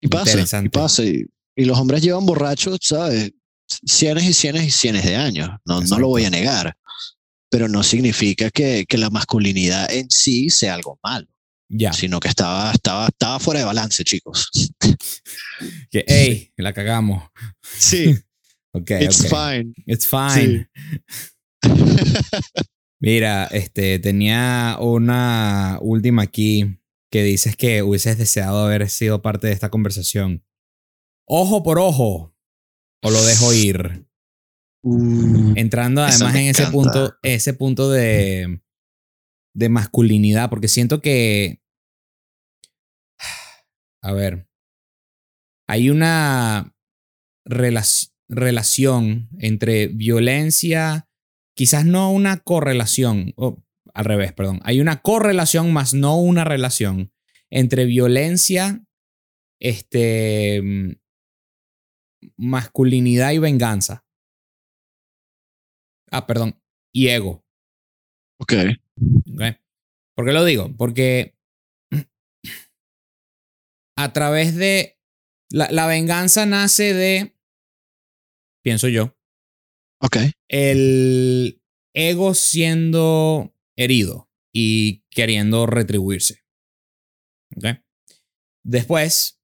[0.01, 1.05] Y pasa, y pasa.
[1.05, 3.33] Y, y los hombres llevan borrachos, ¿sabes?
[3.67, 5.49] Cienes y cienes y cienes de años.
[5.65, 6.77] No, no lo voy a negar.
[7.51, 11.29] Pero no significa que, que la masculinidad en sí sea algo malo,
[11.75, 11.93] Ya.
[11.93, 14.51] sino que estaba, estaba, estaba fuera de balance, chicos.
[15.91, 17.23] Que, hey, la cagamos.
[17.63, 18.17] Sí,
[18.75, 19.75] Ok, it's fine.
[19.87, 20.69] It's fine.
[23.01, 26.79] Mira, este, tenía una última aquí
[27.11, 30.43] que dices que hubieses deseado haber sido parte de esta conversación.
[31.29, 32.35] Ojo por ojo.
[33.03, 34.07] O lo dejo ir.
[34.85, 38.63] Uh, Entrando además en ese punto, ese punto de,
[39.55, 41.61] de masculinidad, porque siento que,
[44.03, 44.49] a ver,
[45.69, 46.75] hay una
[47.47, 51.09] relac- relación entre violencia,
[51.57, 53.35] quizás no una correlación,
[53.95, 57.13] al revés, perdón, hay una correlación más no una relación
[57.51, 58.85] entre violencia,
[59.61, 60.93] este, mm,
[62.37, 64.05] masculinidad y venganza.
[66.11, 66.61] Ah, perdón.
[66.95, 67.45] Y ego.
[68.39, 68.53] ok.
[69.33, 69.43] ¿ok?
[70.15, 70.71] ¿Por qué lo digo?
[70.77, 71.35] Porque
[74.03, 74.99] a través de...
[75.51, 77.37] La, la venganza nace de,
[78.65, 79.15] pienso yo,
[80.01, 80.17] Ok.
[80.49, 81.63] el
[81.95, 86.43] ego siendo herido y queriendo retribuirse.
[87.55, 87.67] ¿Ok?
[88.65, 89.43] Después,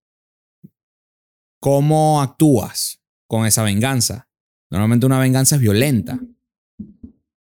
[1.61, 4.31] ¿cómo actúas con esa venganza?
[4.71, 6.19] Normalmente una venganza es violenta.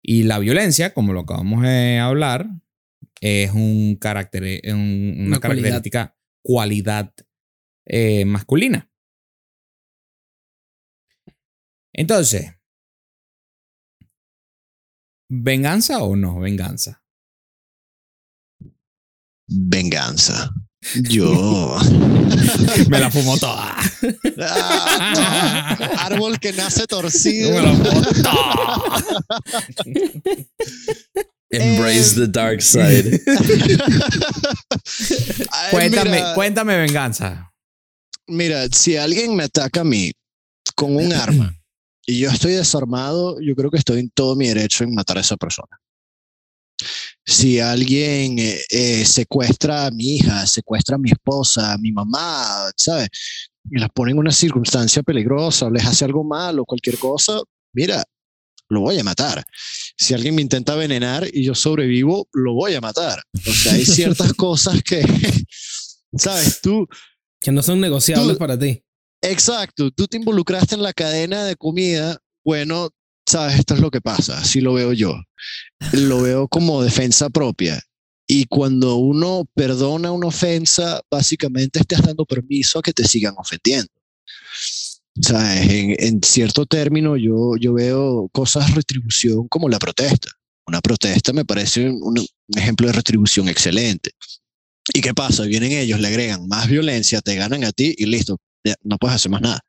[0.02, 2.46] Y la violencia, como lo acabamos de hablar,
[3.20, 5.62] es un carácter, es un- una, Una cualidad.
[5.70, 7.12] característica, cualidad
[7.86, 8.90] eh, masculina.
[11.92, 12.52] Entonces,
[15.28, 17.02] ¿venganza o no venganza?
[19.48, 20.52] Venganza.
[21.08, 21.78] Yo.
[22.90, 23.74] Me la fumó toda.
[24.40, 25.86] Ah, no.
[26.00, 27.52] Árbol que nace torcido.
[27.54, 28.84] Me la fumó toda.
[31.60, 33.20] Embrace the dark side.
[35.50, 37.50] Ay, Cuéntame, mira, cuéntame venganza.
[38.26, 40.12] Mira, si alguien me ataca a mí
[40.74, 41.54] con un arma
[42.06, 45.20] y yo estoy desarmado, yo creo que estoy en todo mi derecho en matar a
[45.20, 45.78] esa persona.
[47.24, 52.70] Si alguien eh, eh, secuestra a mi hija, secuestra a mi esposa, a mi mamá,
[52.76, 53.08] ¿sabes?
[53.70, 57.40] Y las pone en una circunstancia peligrosa, o les hace algo malo, cualquier cosa,
[57.72, 58.02] mira,
[58.68, 59.44] lo voy a matar.
[59.96, 63.22] Si alguien me intenta envenenar y yo sobrevivo, lo voy a matar.
[63.46, 65.02] O sea, hay ciertas cosas que,
[66.16, 66.60] ¿sabes?
[66.60, 66.86] Tú,
[67.40, 68.82] Que no son negociables Tú- para ti.
[69.22, 72.90] Exacto, tú te involucraste en la cadena de comida, bueno,
[73.26, 75.14] sabes, esto es lo que pasa, así lo veo yo.
[75.92, 77.82] Lo veo como defensa propia.
[78.26, 83.88] Y cuando uno perdona una ofensa, básicamente estás dando permiso a que te sigan ofendiendo.
[85.20, 85.70] ¿Sabes?
[85.70, 90.30] En, en cierto término, yo, yo veo cosas de retribución como la protesta.
[90.66, 94.12] Una protesta me parece un, un ejemplo de retribución excelente.
[94.92, 95.44] ¿Y qué pasa?
[95.44, 99.16] Vienen ellos, le agregan más violencia, te ganan a ti y listo, ya no puedes
[99.16, 99.60] hacer más nada.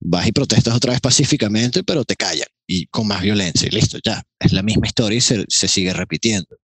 [0.00, 3.98] Vas y protestas otra vez pacíficamente, pero te callan y con más violencia y listo,
[4.04, 4.22] ya.
[4.38, 6.56] Es la misma historia y se, se sigue repitiendo.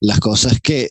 [0.00, 0.90] Las cosas que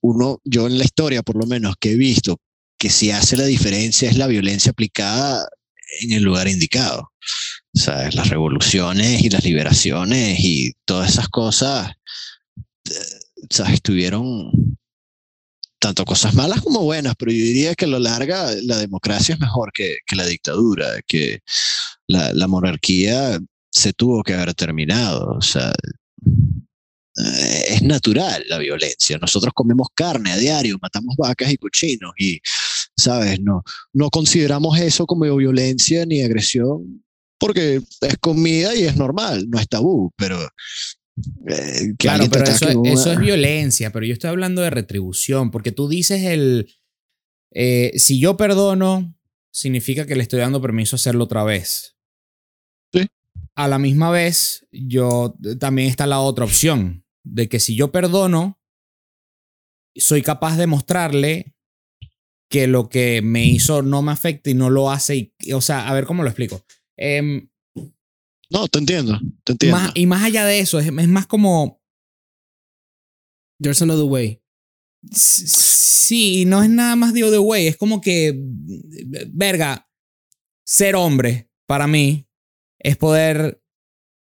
[0.00, 2.38] uno, yo en la historia por lo menos que he visto,
[2.78, 5.46] que si hace la diferencia es la violencia aplicada
[6.00, 7.12] en el lugar indicado.
[7.72, 8.14] ¿Sabes?
[8.14, 11.90] Las revoluciones y las liberaciones y todas esas cosas,
[12.88, 12.92] eh,
[13.50, 13.82] ¿sabes?
[13.82, 14.50] Tuvieron
[15.80, 19.40] tanto cosas malas como buenas, pero yo diría que a lo larga la democracia es
[19.40, 21.40] mejor que, que la dictadura, que
[22.06, 23.38] la, la monarquía
[23.70, 25.36] se tuvo que haber terminado.
[25.36, 25.72] O sea,
[27.16, 29.18] eh, es natural la violencia.
[29.18, 32.40] Nosotros comemos carne a diario, matamos vacas y cochinos y,
[32.96, 33.40] ¿sabes?
[33.40, 37.04] No, no consideramos eso como violencia ni agresión
[37.38, 40.38] porque es comida y es normal, no es tabú, pero...
[41.46, 45.88] eh, Claro, pero eso, eso es violencia, pero yo estoy hablando de retribución, porque tú
[45.88, 46.72] dices el,
[47.52, 49.14] eh, si yo perdono,
[49.52, 51.96] significa que le estoy dando permiso a hacerlo otra vez.
[52.92, 53.06] Sí.
[53.54, 58.58] A la misma vez, yo también está la otra opción, de que si yo perdono,
[59.96, 61.53] soy capaz de mostrarle
[62.50, 65.32] que lo que me hizo no me afecta y no lo hace.
[65.40, 66.64] Y, o sea, a ver cómo lo explico.
[66.96, 67.48] Em,
[68.50, 69.76] No, te entiendo, te entiendo.
[69.78, 71.80] más- y más allá de eso, es, es más como
[73.60, 74.42] There's another way.
[75.10, 77.66] Sí, no es nada más de other way.
[77.66, 78.34] Es como que,
[79.28, 79.88] verga,
[80.66, 82.28] ser hombre para mí
[82.78, 83.62] es poder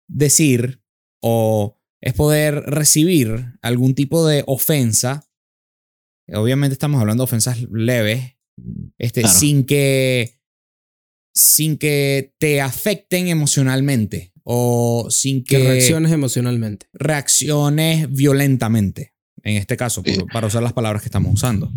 [0.09, 0.81] decir
[1.21, 5.26] o es poder recibir algún tipo de ofensa.
[6.33, 8.35] Obviamente estamos hablando de ofensas leves,
[8.97, 9.37] este, Claro.
[9.37, 10.33] sin que
[11.33, 16.87] sin que te afecten emocionalmente o sin Que que, reacciones emocionalmente.
[16.93, 19.13] reacciones violentamente.
[19.43, 20.21] En este caso, por- Sí.
[20.33, 21.71] para usar las palabras que estamos usando.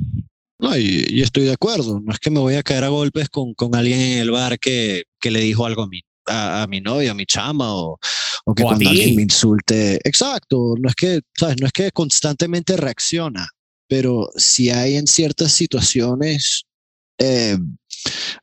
[0.58, 2.00] No, y, y estoy de acuerdo.
[2.00, 4.58] No es que me voy a caer a golpes con, con alguien en el bar
[4.58, 7.98] que, que le dijo algo a mi, a, a mi novia, a mi chama, o,
[8.46, 10.00] o que O cuando alguien me insulte.
[10.04, 10.74] Exacto.
[10.80, 11.56] No es que, ¿sabes?
[11.60, 13.46] No es que constantemente reacciona,
[13.90, 16.62] pero si hay en ciertas situaciones,
[17.18, 17.58] eh,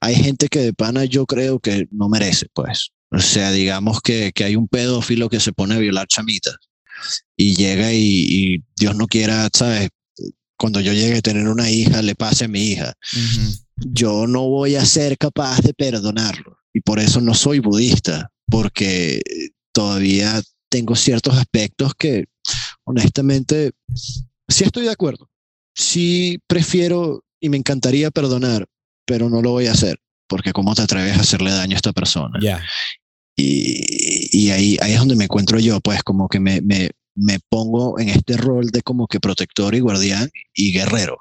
[0.01, 2.89] hay gente que de pana yo creo que no merece, pues.
[3.11, 6.57] O sea, digamos que, que hay un pedófilo que se pone a violar chamitas
[7.37, 9.87] y llega y, y Dios no quiera, ¿sabes?
[10.57, 12.93] Cuando yo llegue a tener una hija, le pase a mi hija.
[13.77, 16.57] Yo no voy a ser capaz de perdonarlo.
[16.73, 19.21] Y por eso no soy budista, porque
[19.71, 22.25] todavía tengo ciertos aspectos que,
[22.83, 23.71] honestamente,
[24.49, 25.29] sí estoy de acuerdo.
[25.77, 28.65] Sí prefiero y me encantaría perdonar,
[29.05, 31.93] pero no lo voy a hacer, porque ¿cómo te atreves a hacerle daño a esta
[31.93, 32.39] persona?
[33.35, 37.39] Y, y ahí, ahí es donde me encuentro yo, pues como que me, me, me
[37.47, 41.19] pongo en este rol de como que protector y guardián y guerrero.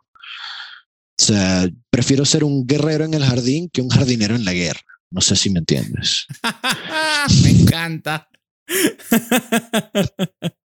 [1.18, 4.80] O sea, prefiero ser un guerrero en el jardín que un jardinero en la guerra.
[5.10, 6.26] No sé si me entiendes.
[7.42, 8.28] Me encanta.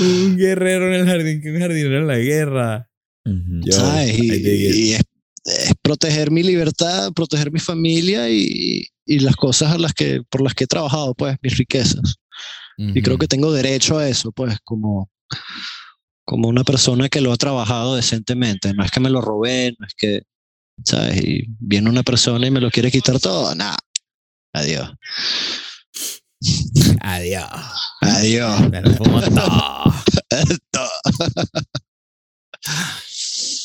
[0.00, 2.90] un guerrero en el jardín que un jardinero en la guerra.
[3.24, 4.18] Yo, ¿Sabes?
[4.18, 5.02] Y, es,
[5.44, 10.42] es proteger mi libertad, proteger mi familia y, y las cosas a las que, por
[10.42, 12.16] las que he trabajado, pues mis riquezas.
[12.76, 15.10] Y creo que tengo derecho a eso, pues, como,
[16.24, 18.72] como una persona que lo ha trabajado decentemente.
[18.72, 20.22] No es que me lo robé, no es que,
[20.84, 21.20] ¿sabes?
[21.24, 23.52] Y viene una persona y me lo quiere quitar todo.
[23.56, 23.78] Nada.
[24.52, 24.92] Adiós.
[27.00, 27.50] Adiós.
[28.00, 28.70] Adiós.
[28.70, 29.92] Me lo fumo todo.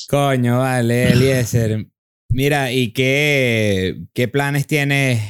[0.10, 1.88] Coño, vale, Eliezer.
[2.30, 5.22] Mira, ¿y qué, qué planes tienes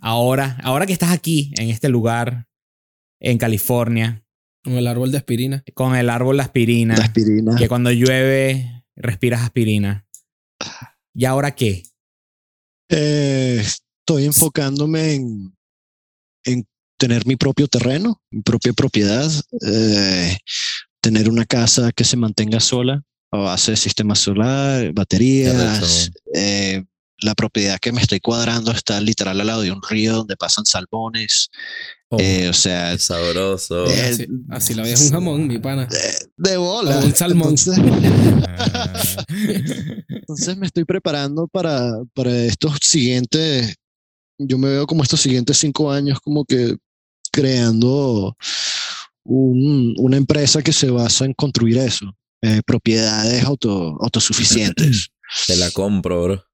[0.00, 0.58] ahora?
[0.62, 2.46] Ahora que estás aquí, en este lugar,
[3.20, 4.24] en California,
[4.64, 5.64] Con el árbol de aspirina.
[5.74, 7.56] con el árbol de aspirina, La aspirina.
[7.56, 10.06] que cuando llueve respiras aspirina.
[11.14, 11.82] ¿Y ahora qué?
[12.88, 15.56] Eh, estoy enfocándome en,
[16.44, 16.64] en
[17.02, 19.28] tener mi propio terreno, mi propia propiedad,
[19.66, 20.38] eh,
[21.00, 26.12] tener una casa que se mantenga sola a base de sistema solar, baterías.
[26.32, 26.84] Eh,
[27.18, 30.64] la propiedad que me estoy cuadrando está literal al lado de un río donde pasan
[30.64, 31.48] salmones.
[32.08, 33.84] Oh, eh, o sea, sabroso.
[33.86, 35.86] Eh, Así, así la ves un jamón, mi pana.
[35.86, 37.00] de, de bola.
[37.00, 37.56] O un salmón.
[37.58, 37.78] Entonces,
[40.08, 43.74] entonces me estoy preparando para, para estos siguientes,
[44.38, 46.76] yo me veo como estos siguientes cinco años como que
[47.32, 48.36] creando
[49.24, 55.08] un- una empresa que se basa en construir eso, eh, propiedades auto, autosuficientes.
[55.46, 56.44] Te la compro, bro.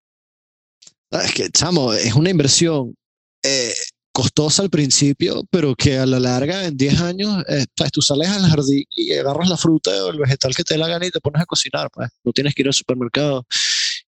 [1.11, 2.95] Ah, Es que, chamo, es una inversión
[3.43, 3.73] eh,
[4.13, 8.29] costosa al principio, pero que a la larga, en 10 años, eh, sabes, tú sales
[8.29, 11.11] al jardín y agarras la fruta o el vegetal que te dé la gana y
[11.11, 12.11] te pones a cocinar, pues.
[12.25, 13.47] No tienes que ir al supermercado.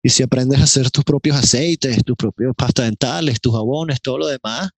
[0.03, 4.19] Y si aprendes a hacer tus propios aceites, tus propios pastas dentales, tus jabones, todo
[4.19, 4.71] lo demás,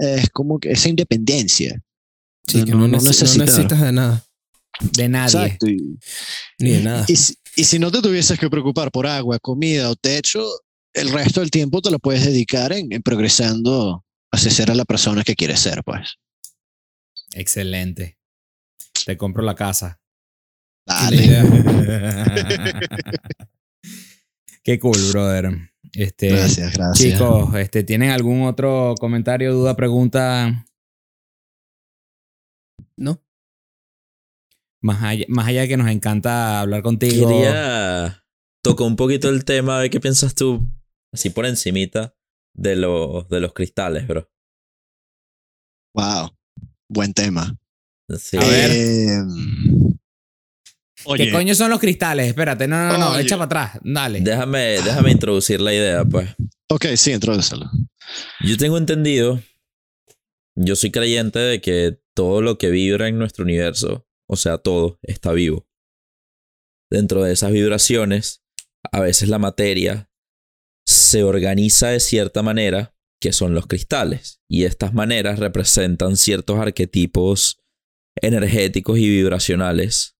[0.00, 1.80] es como que esa independencia.
[2.46, 4.24] Sí, que no, no neces- no necesitas de nada.
[4.80, 5.26] De nadie.
[5.44, 5.66] Exacto.
[5.68, 5.98] Y,
[6.58, 7.04] Ni de nada.
[7.08, 10.44] y si, y si no te tuvieses que preocupar por agua, comida o techo,
[10.94, 14.84] el resto del tiempo te lo puedes dedicar en, en progresando hacia ser a la
[14.84, 16.14] persona que quieres ser, pues.
[17.34, 18.16] Excelente.
[19.04, 19.98] Te compro la casa.
[20.86, 21.42] Dale.
[24.62, 25.70] Qué cool, brother.
[25.92, 27.12] Este, Gracias, gracias.
[27.12, 30.66] Chicos, este, ¿tienen algún otro comentario, duda, pregunta?
[32.96, 33.22] ¿No?
[34.80, 37.28] Más allá, más allá de que nos encanta hablar contigo.
[37.28, 38.24] Quería
[38.62, 40.68] tocar un poquito el tema, a ver qué piensas tú,
[41.12, 42.14] así por encimita,
[42.54, 44.30] de los, de los cristales, bro.
[45.94, 46.30] Wow.
[46.88, 47.56] Buen tema.
[48.16, 48.36] Sí.
[48.36, 48.70] A ver.
[48.72, 49.18] Eh,
[51.16, 52.28] ¿Qué coño son los cristales?
[52.28, 53.22] Espérate, no, no, no, Oye.
[53.22, 53.80] echa para atrás.
[53.82, 54.20] Dale.
[54.20, 56.28] Déjame, déjame introducir la idea, pues.
[56.68, 57.70] ok, sí, introdúcelo.
[58.40, 59.40] Yo tengo entendido,
[60.56, 64.98] yo soy creyente de que todo lo que vibra en nuestro universo, o sea, todo,
[65.02, 65.68] está vivo.
[66.90, 68.42] Dentro de esas vibraciones,
[68.90, 70.10] a veces la materia
[70.86, 77.60] se organiza de cierta manera, que son los cristales, y estas maneras representan ciertos arquetipos
[78.20, 80.17] energéticos y vibracionales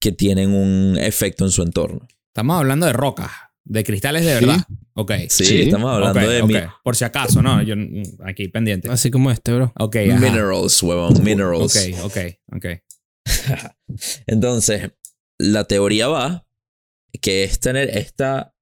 [0.00, 2.06] que tienen un efecto en su entorno.
[2.28, 3.30] Estamos hablando de rocas,
[3.64, 4.44] de cristales de Sí.
[4.44, 4.64] verdad.
[4.94, 5.12] Ok.
[5.28, 5.60] Sí, Sí.
[5.62, 7.62] estamos hablando de mi- Por si acaso, ¿no?
[7.62, 8.88] Yo mm, aquí pendiente.
[8.90, 9.72] Así como este, bro.
[9.78, 10.18] Ok, ajá.
[10.20, 11.76] minerals, huevón, minerals.
[11.76, 12.16] Ok, ok,
[12.56, 12.66] ok.
[14.26, 14.92] Entonces,
[15.38, 16.46] la teoría va
[17.20, 18.54] que es tener esta,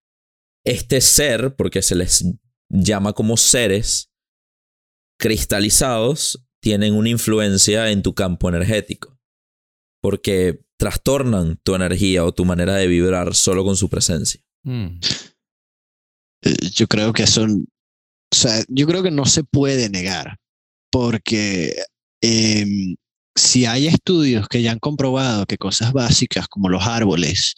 [0.65, 2.25] este ser, porque se les
[2.69, 4.11] llama como seres
[5.19, 9.16] cristalizados, tienen una influencia en tu campo energético.
[10.01, 14.41] Porque trastornan tu energía o tu manera de vibrar solo con su presencia.
[14.65, 14.99] Mm.
[16.43, 17.67] Eh, Yo creo que son,
[18.33, 20.37] o sea, yo creo que no se puede negar,
[20.91, 21.75] porque
[22.21, 22.97] em,
[23.35, 27.55] si hay estudios que ya han comprobado que cosas básicas como los árboles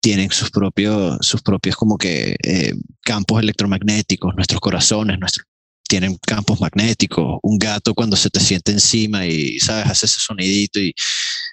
[0.00, 2.72] tienen sus propios, sus propios como que eh,
[3.02, 5.46] campos electromagnéticos, nuestros corazones, nuestros
[5.88, 10.78] tienen campos magnéticos, un gato cuando se te siente encima y, sabes, hace ese sonidito
[10.78, 10.94] y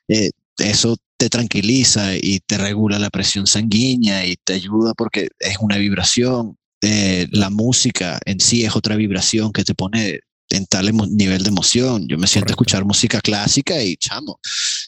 [0.08, 5.58] eh, eso te tranquiliza y te regula la presión sanguínea y te ayuda porque es
[5.60, 6.58] una vibración.
[6.82, 11.50] Eh, la música en sí es otra vibración que te pone en tal nivel de
[11.50, 12.08] emoción.
[12.08, 14.40] Yo me siento a escuchar música clásica y chamo,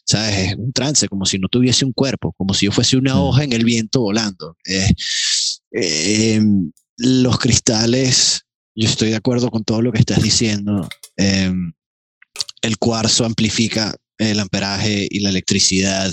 [0.06, 0.50] ¿sabes?
[0.52, 3.20] Es un trance, como si no tuviese un cuerpo, como si yo fuese una Mm.
[3.20, 4.56] hoja en el viento volando.
[4.66, 4.92] Eh,
[5.72, 6.42] eh,
[6.98, 8.42] los cristales,
[8.76, 10.88] yo estoy de acuerdo con todo lo que estás diciendo.
[11.16, 11.52] Eh,
[12.62, 16.12] el cuarzo amplifica el amperaje y la electricidad.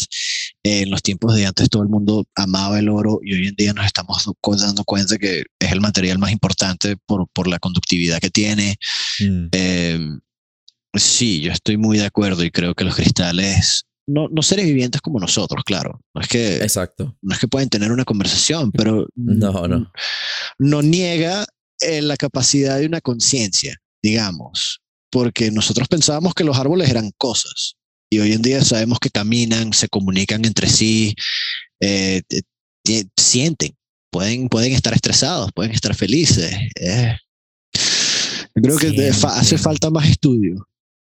[0.63, 3.73] en los tiempos de antes todo el mundo amaba el oro y hoy en día
[3.73, 8.19] nos estamos do- dando cuenta que es el material más importante por, por la conductividad
[8.21, 8.77] que tiene.
[9.21, 9.47] Mm.
[9.53, 9.99] Eh,
[10.95, 15.01] sí, yo estoy muy de acuerdo y creo que los cristales, no, no seres vivientes
[15.01, 16.01] como nosotros, claro.
[16.15, 17.17] No es que, Exacto.
[17.23, 19.91] no es que pueden tener una conversación, pero No, no.
[20.59, 21.47] no niega
[21.81, 24.81] eh, la capacidad de una conciencia, digamos,
[25.11, 27.77] porque nosotros pensábamos que los árboles eran cosas
[28.11, 31.15] y hoy en día sabemos que caminan, se comunican entre sí,
[31.81, 32.43] eh, te-
[32.85, 33.75] te- sienten,
[34.11, 36.53] pueden, pueden estar estresados, pueden estar felices.
[36.81, 37.17] eh.
[38.57, 40.69] Yo creo que de- fa- hace falta más estudio,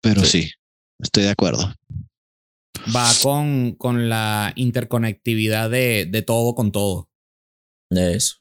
[0.02, 0.44] pero Sí.
[0.44, 0.52] sí,
[1.02, 1.74] estoy de acuerdo.
[2.96, 7.10] Va con, con la interconectividad de, de todo con todo.
[7.90, 8.36] Eso.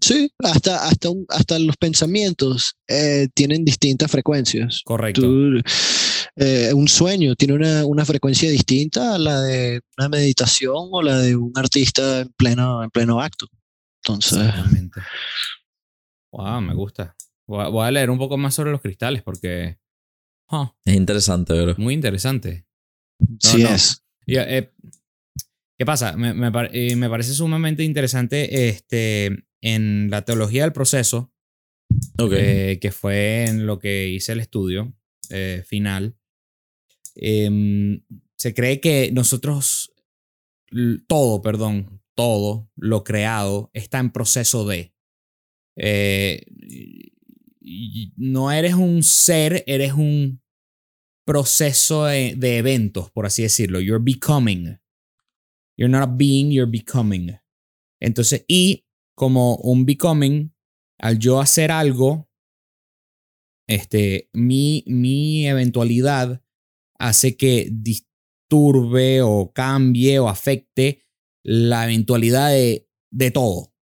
[0.00, 4.80] Sí, hasta, hasta, un- hasta los pensamientos eh, tienen distintas frecuencias.
[4.84, 5.22] Correcto.
[5.22, 5.60] Tú,
[6.36, 11.18] eh, un sueño tiene una, una frecuencia distinta a la de una meditación o la
[11.18, 13.46] de un artista en pleno, en pleno acto.
[14.04, 15.00] Entonces, Exactamente.
[16.32, 17.14] Wow, me gusta.
[17.46, 19.78] Voy a, voy a leer un poco más sobre los cristales porque.
[20.84, 21.74] Es interesante, bro.
[21.78, 22.66] muy interesante.
[23.40, 23.70] sí no.
[23.70, 24.02] es.
[24.26, 24.70] Y, eh,
[25.78, 26.16] ¿Qué pasa?
[26.16, 31.32] Me, me par- eh, me parece sumamente interesante este, en la teología del proceso,
[32.18, 34.94] eh, que fue en lo que hice el estudio
[35.30, 36.16] eh, final.
[37.14, 38.02] Em,
[38.36, 39.92] se cree que nosotros,
[41.06, 44.94] todo, perdón, todo lo creado está en proceso de.
[45.76, 46.44] Eh,
[48.16, 50.42] no eres un ser, eres un
[51.24, 53.80] proceso de, de eventos, por así decirlo.
[53.80, 54.78] You're becoming.
[55.76, 57.38] You're not a being, you're becoming.
[58.00, 60.52] Entonces, y como un becoming,
[60.98, 62.28] al yo hacer algo,
[63.66, 66.42] este, mi, mi eventualidad
[66.98, 71.02] hace que disturbe o cambie o afecte
[71.42, 73.72] la eventualidad de, de todo.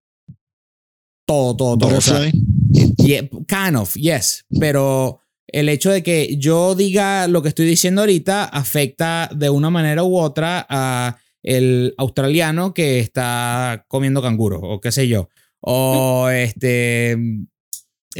[1.26, 1.99] Todo, todo, todo.
[1.99, 2.51] O sea, Butterfly.
[2.99, 4.45] Yeah, kind of, yes.
[4.59, 9.70] Pero el hecho de que yo diga lo que estoy diciendo ahorita afecta de una
[9.70, 15.28] manera u otra a el australiano que está comiendo canguro o qué sé yo.
[15.61, 17.16] O este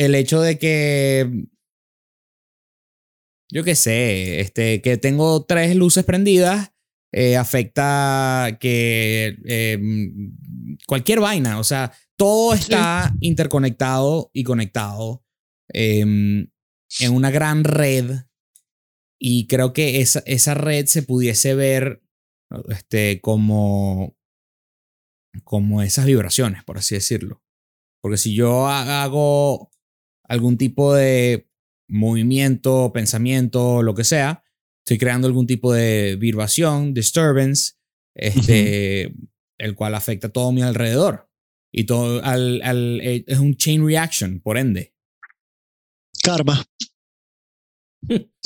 [0.05, 1.47] el hecho de que
[3.53, 6.73] yo qué sé, este que tengo tres luces prendidas
[7.13, 9.79] eh, afecta que eh,
[10.87, 15.25] cualquier vaina, o sea, todo está interconectado y conectado
[15.69, 16.49] em,
[17.01, 18.13] en una gran red.
[19.23, 22.03] Y creo que esa, esa red se pudiese ver
[22.69, 24.17] este, como,
[25.45, 27.43] como esas vibraciones, por así decirlo.
[28.03, 29.70] Porque si yo ha- hago
[30.31, 31.49] algún tipo de
[31.89, 34.45] movimiento, pensamiento, lo que sea,
[34.85, 37.73] estoy creando algún tipo de vibración, disturbance,
[38.15, 39.13] este,
[39.59, 41.29] el cual afecta a todo mi alrededor.
[41.73, 44.95] Y todo al, al- eh, es un chain reaction, por ende.
[46.23, 46.65] Karma.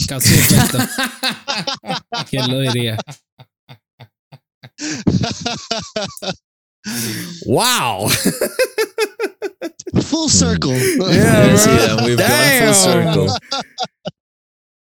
[0.09, 0.79] Casi efecto.
[2.31, 2.97] ¿Quién lo diría?
[7.47, 8.09] ¡Wow!
[10.03, 10.73] Full circle.
[11.13, 12.05] Yeah, bro.
[12.07, 12.75] we've gone full Damn.
[12.75, 13.29] circle.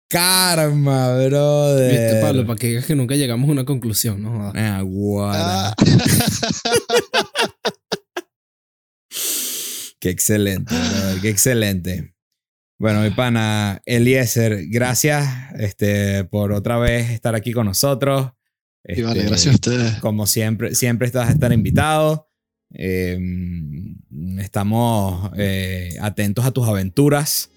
[0.09, 1.91] karma, brother.
[1.91, 4.53] Viste, Pablo, para que digas que nunca llegamos a una conclusión, ¿no?
[4.55, 5.69] Ah, guara.
[5.71, 5.75] Ah,
[10.01, 12.15] Qué excelente, brother, qué excelente.
[12.79, 15.27] Bueno, mi pana Eliezer, gracias
[15.59, 18.33] este, por otra vez estar aquí con nosotros.
[18.85, 19.95] y vale, Este, gracias a ustedes.
[20.01, 22.29] Como siempre, siempre estás a estar invitado.
[22.75, 23.18] Eh,
[24.39, 27.51] estamos eh, atentos a tus aventuras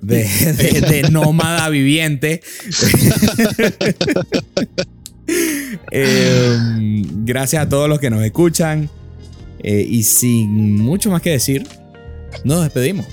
[0.00, 2.40] de, de- de nómada viviente.
[5.92, 6.56] Eh,
[7.24, 8.88] gracias a todos los que nos escuchan.
[9.62, 11.66] Eh, y sin mucho más que decir,
[12.44, 13.06] nos despedimos.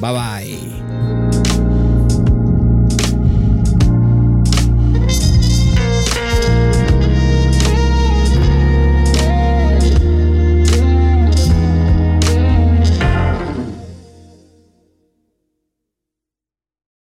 [0.00, 1.57] Bye bye.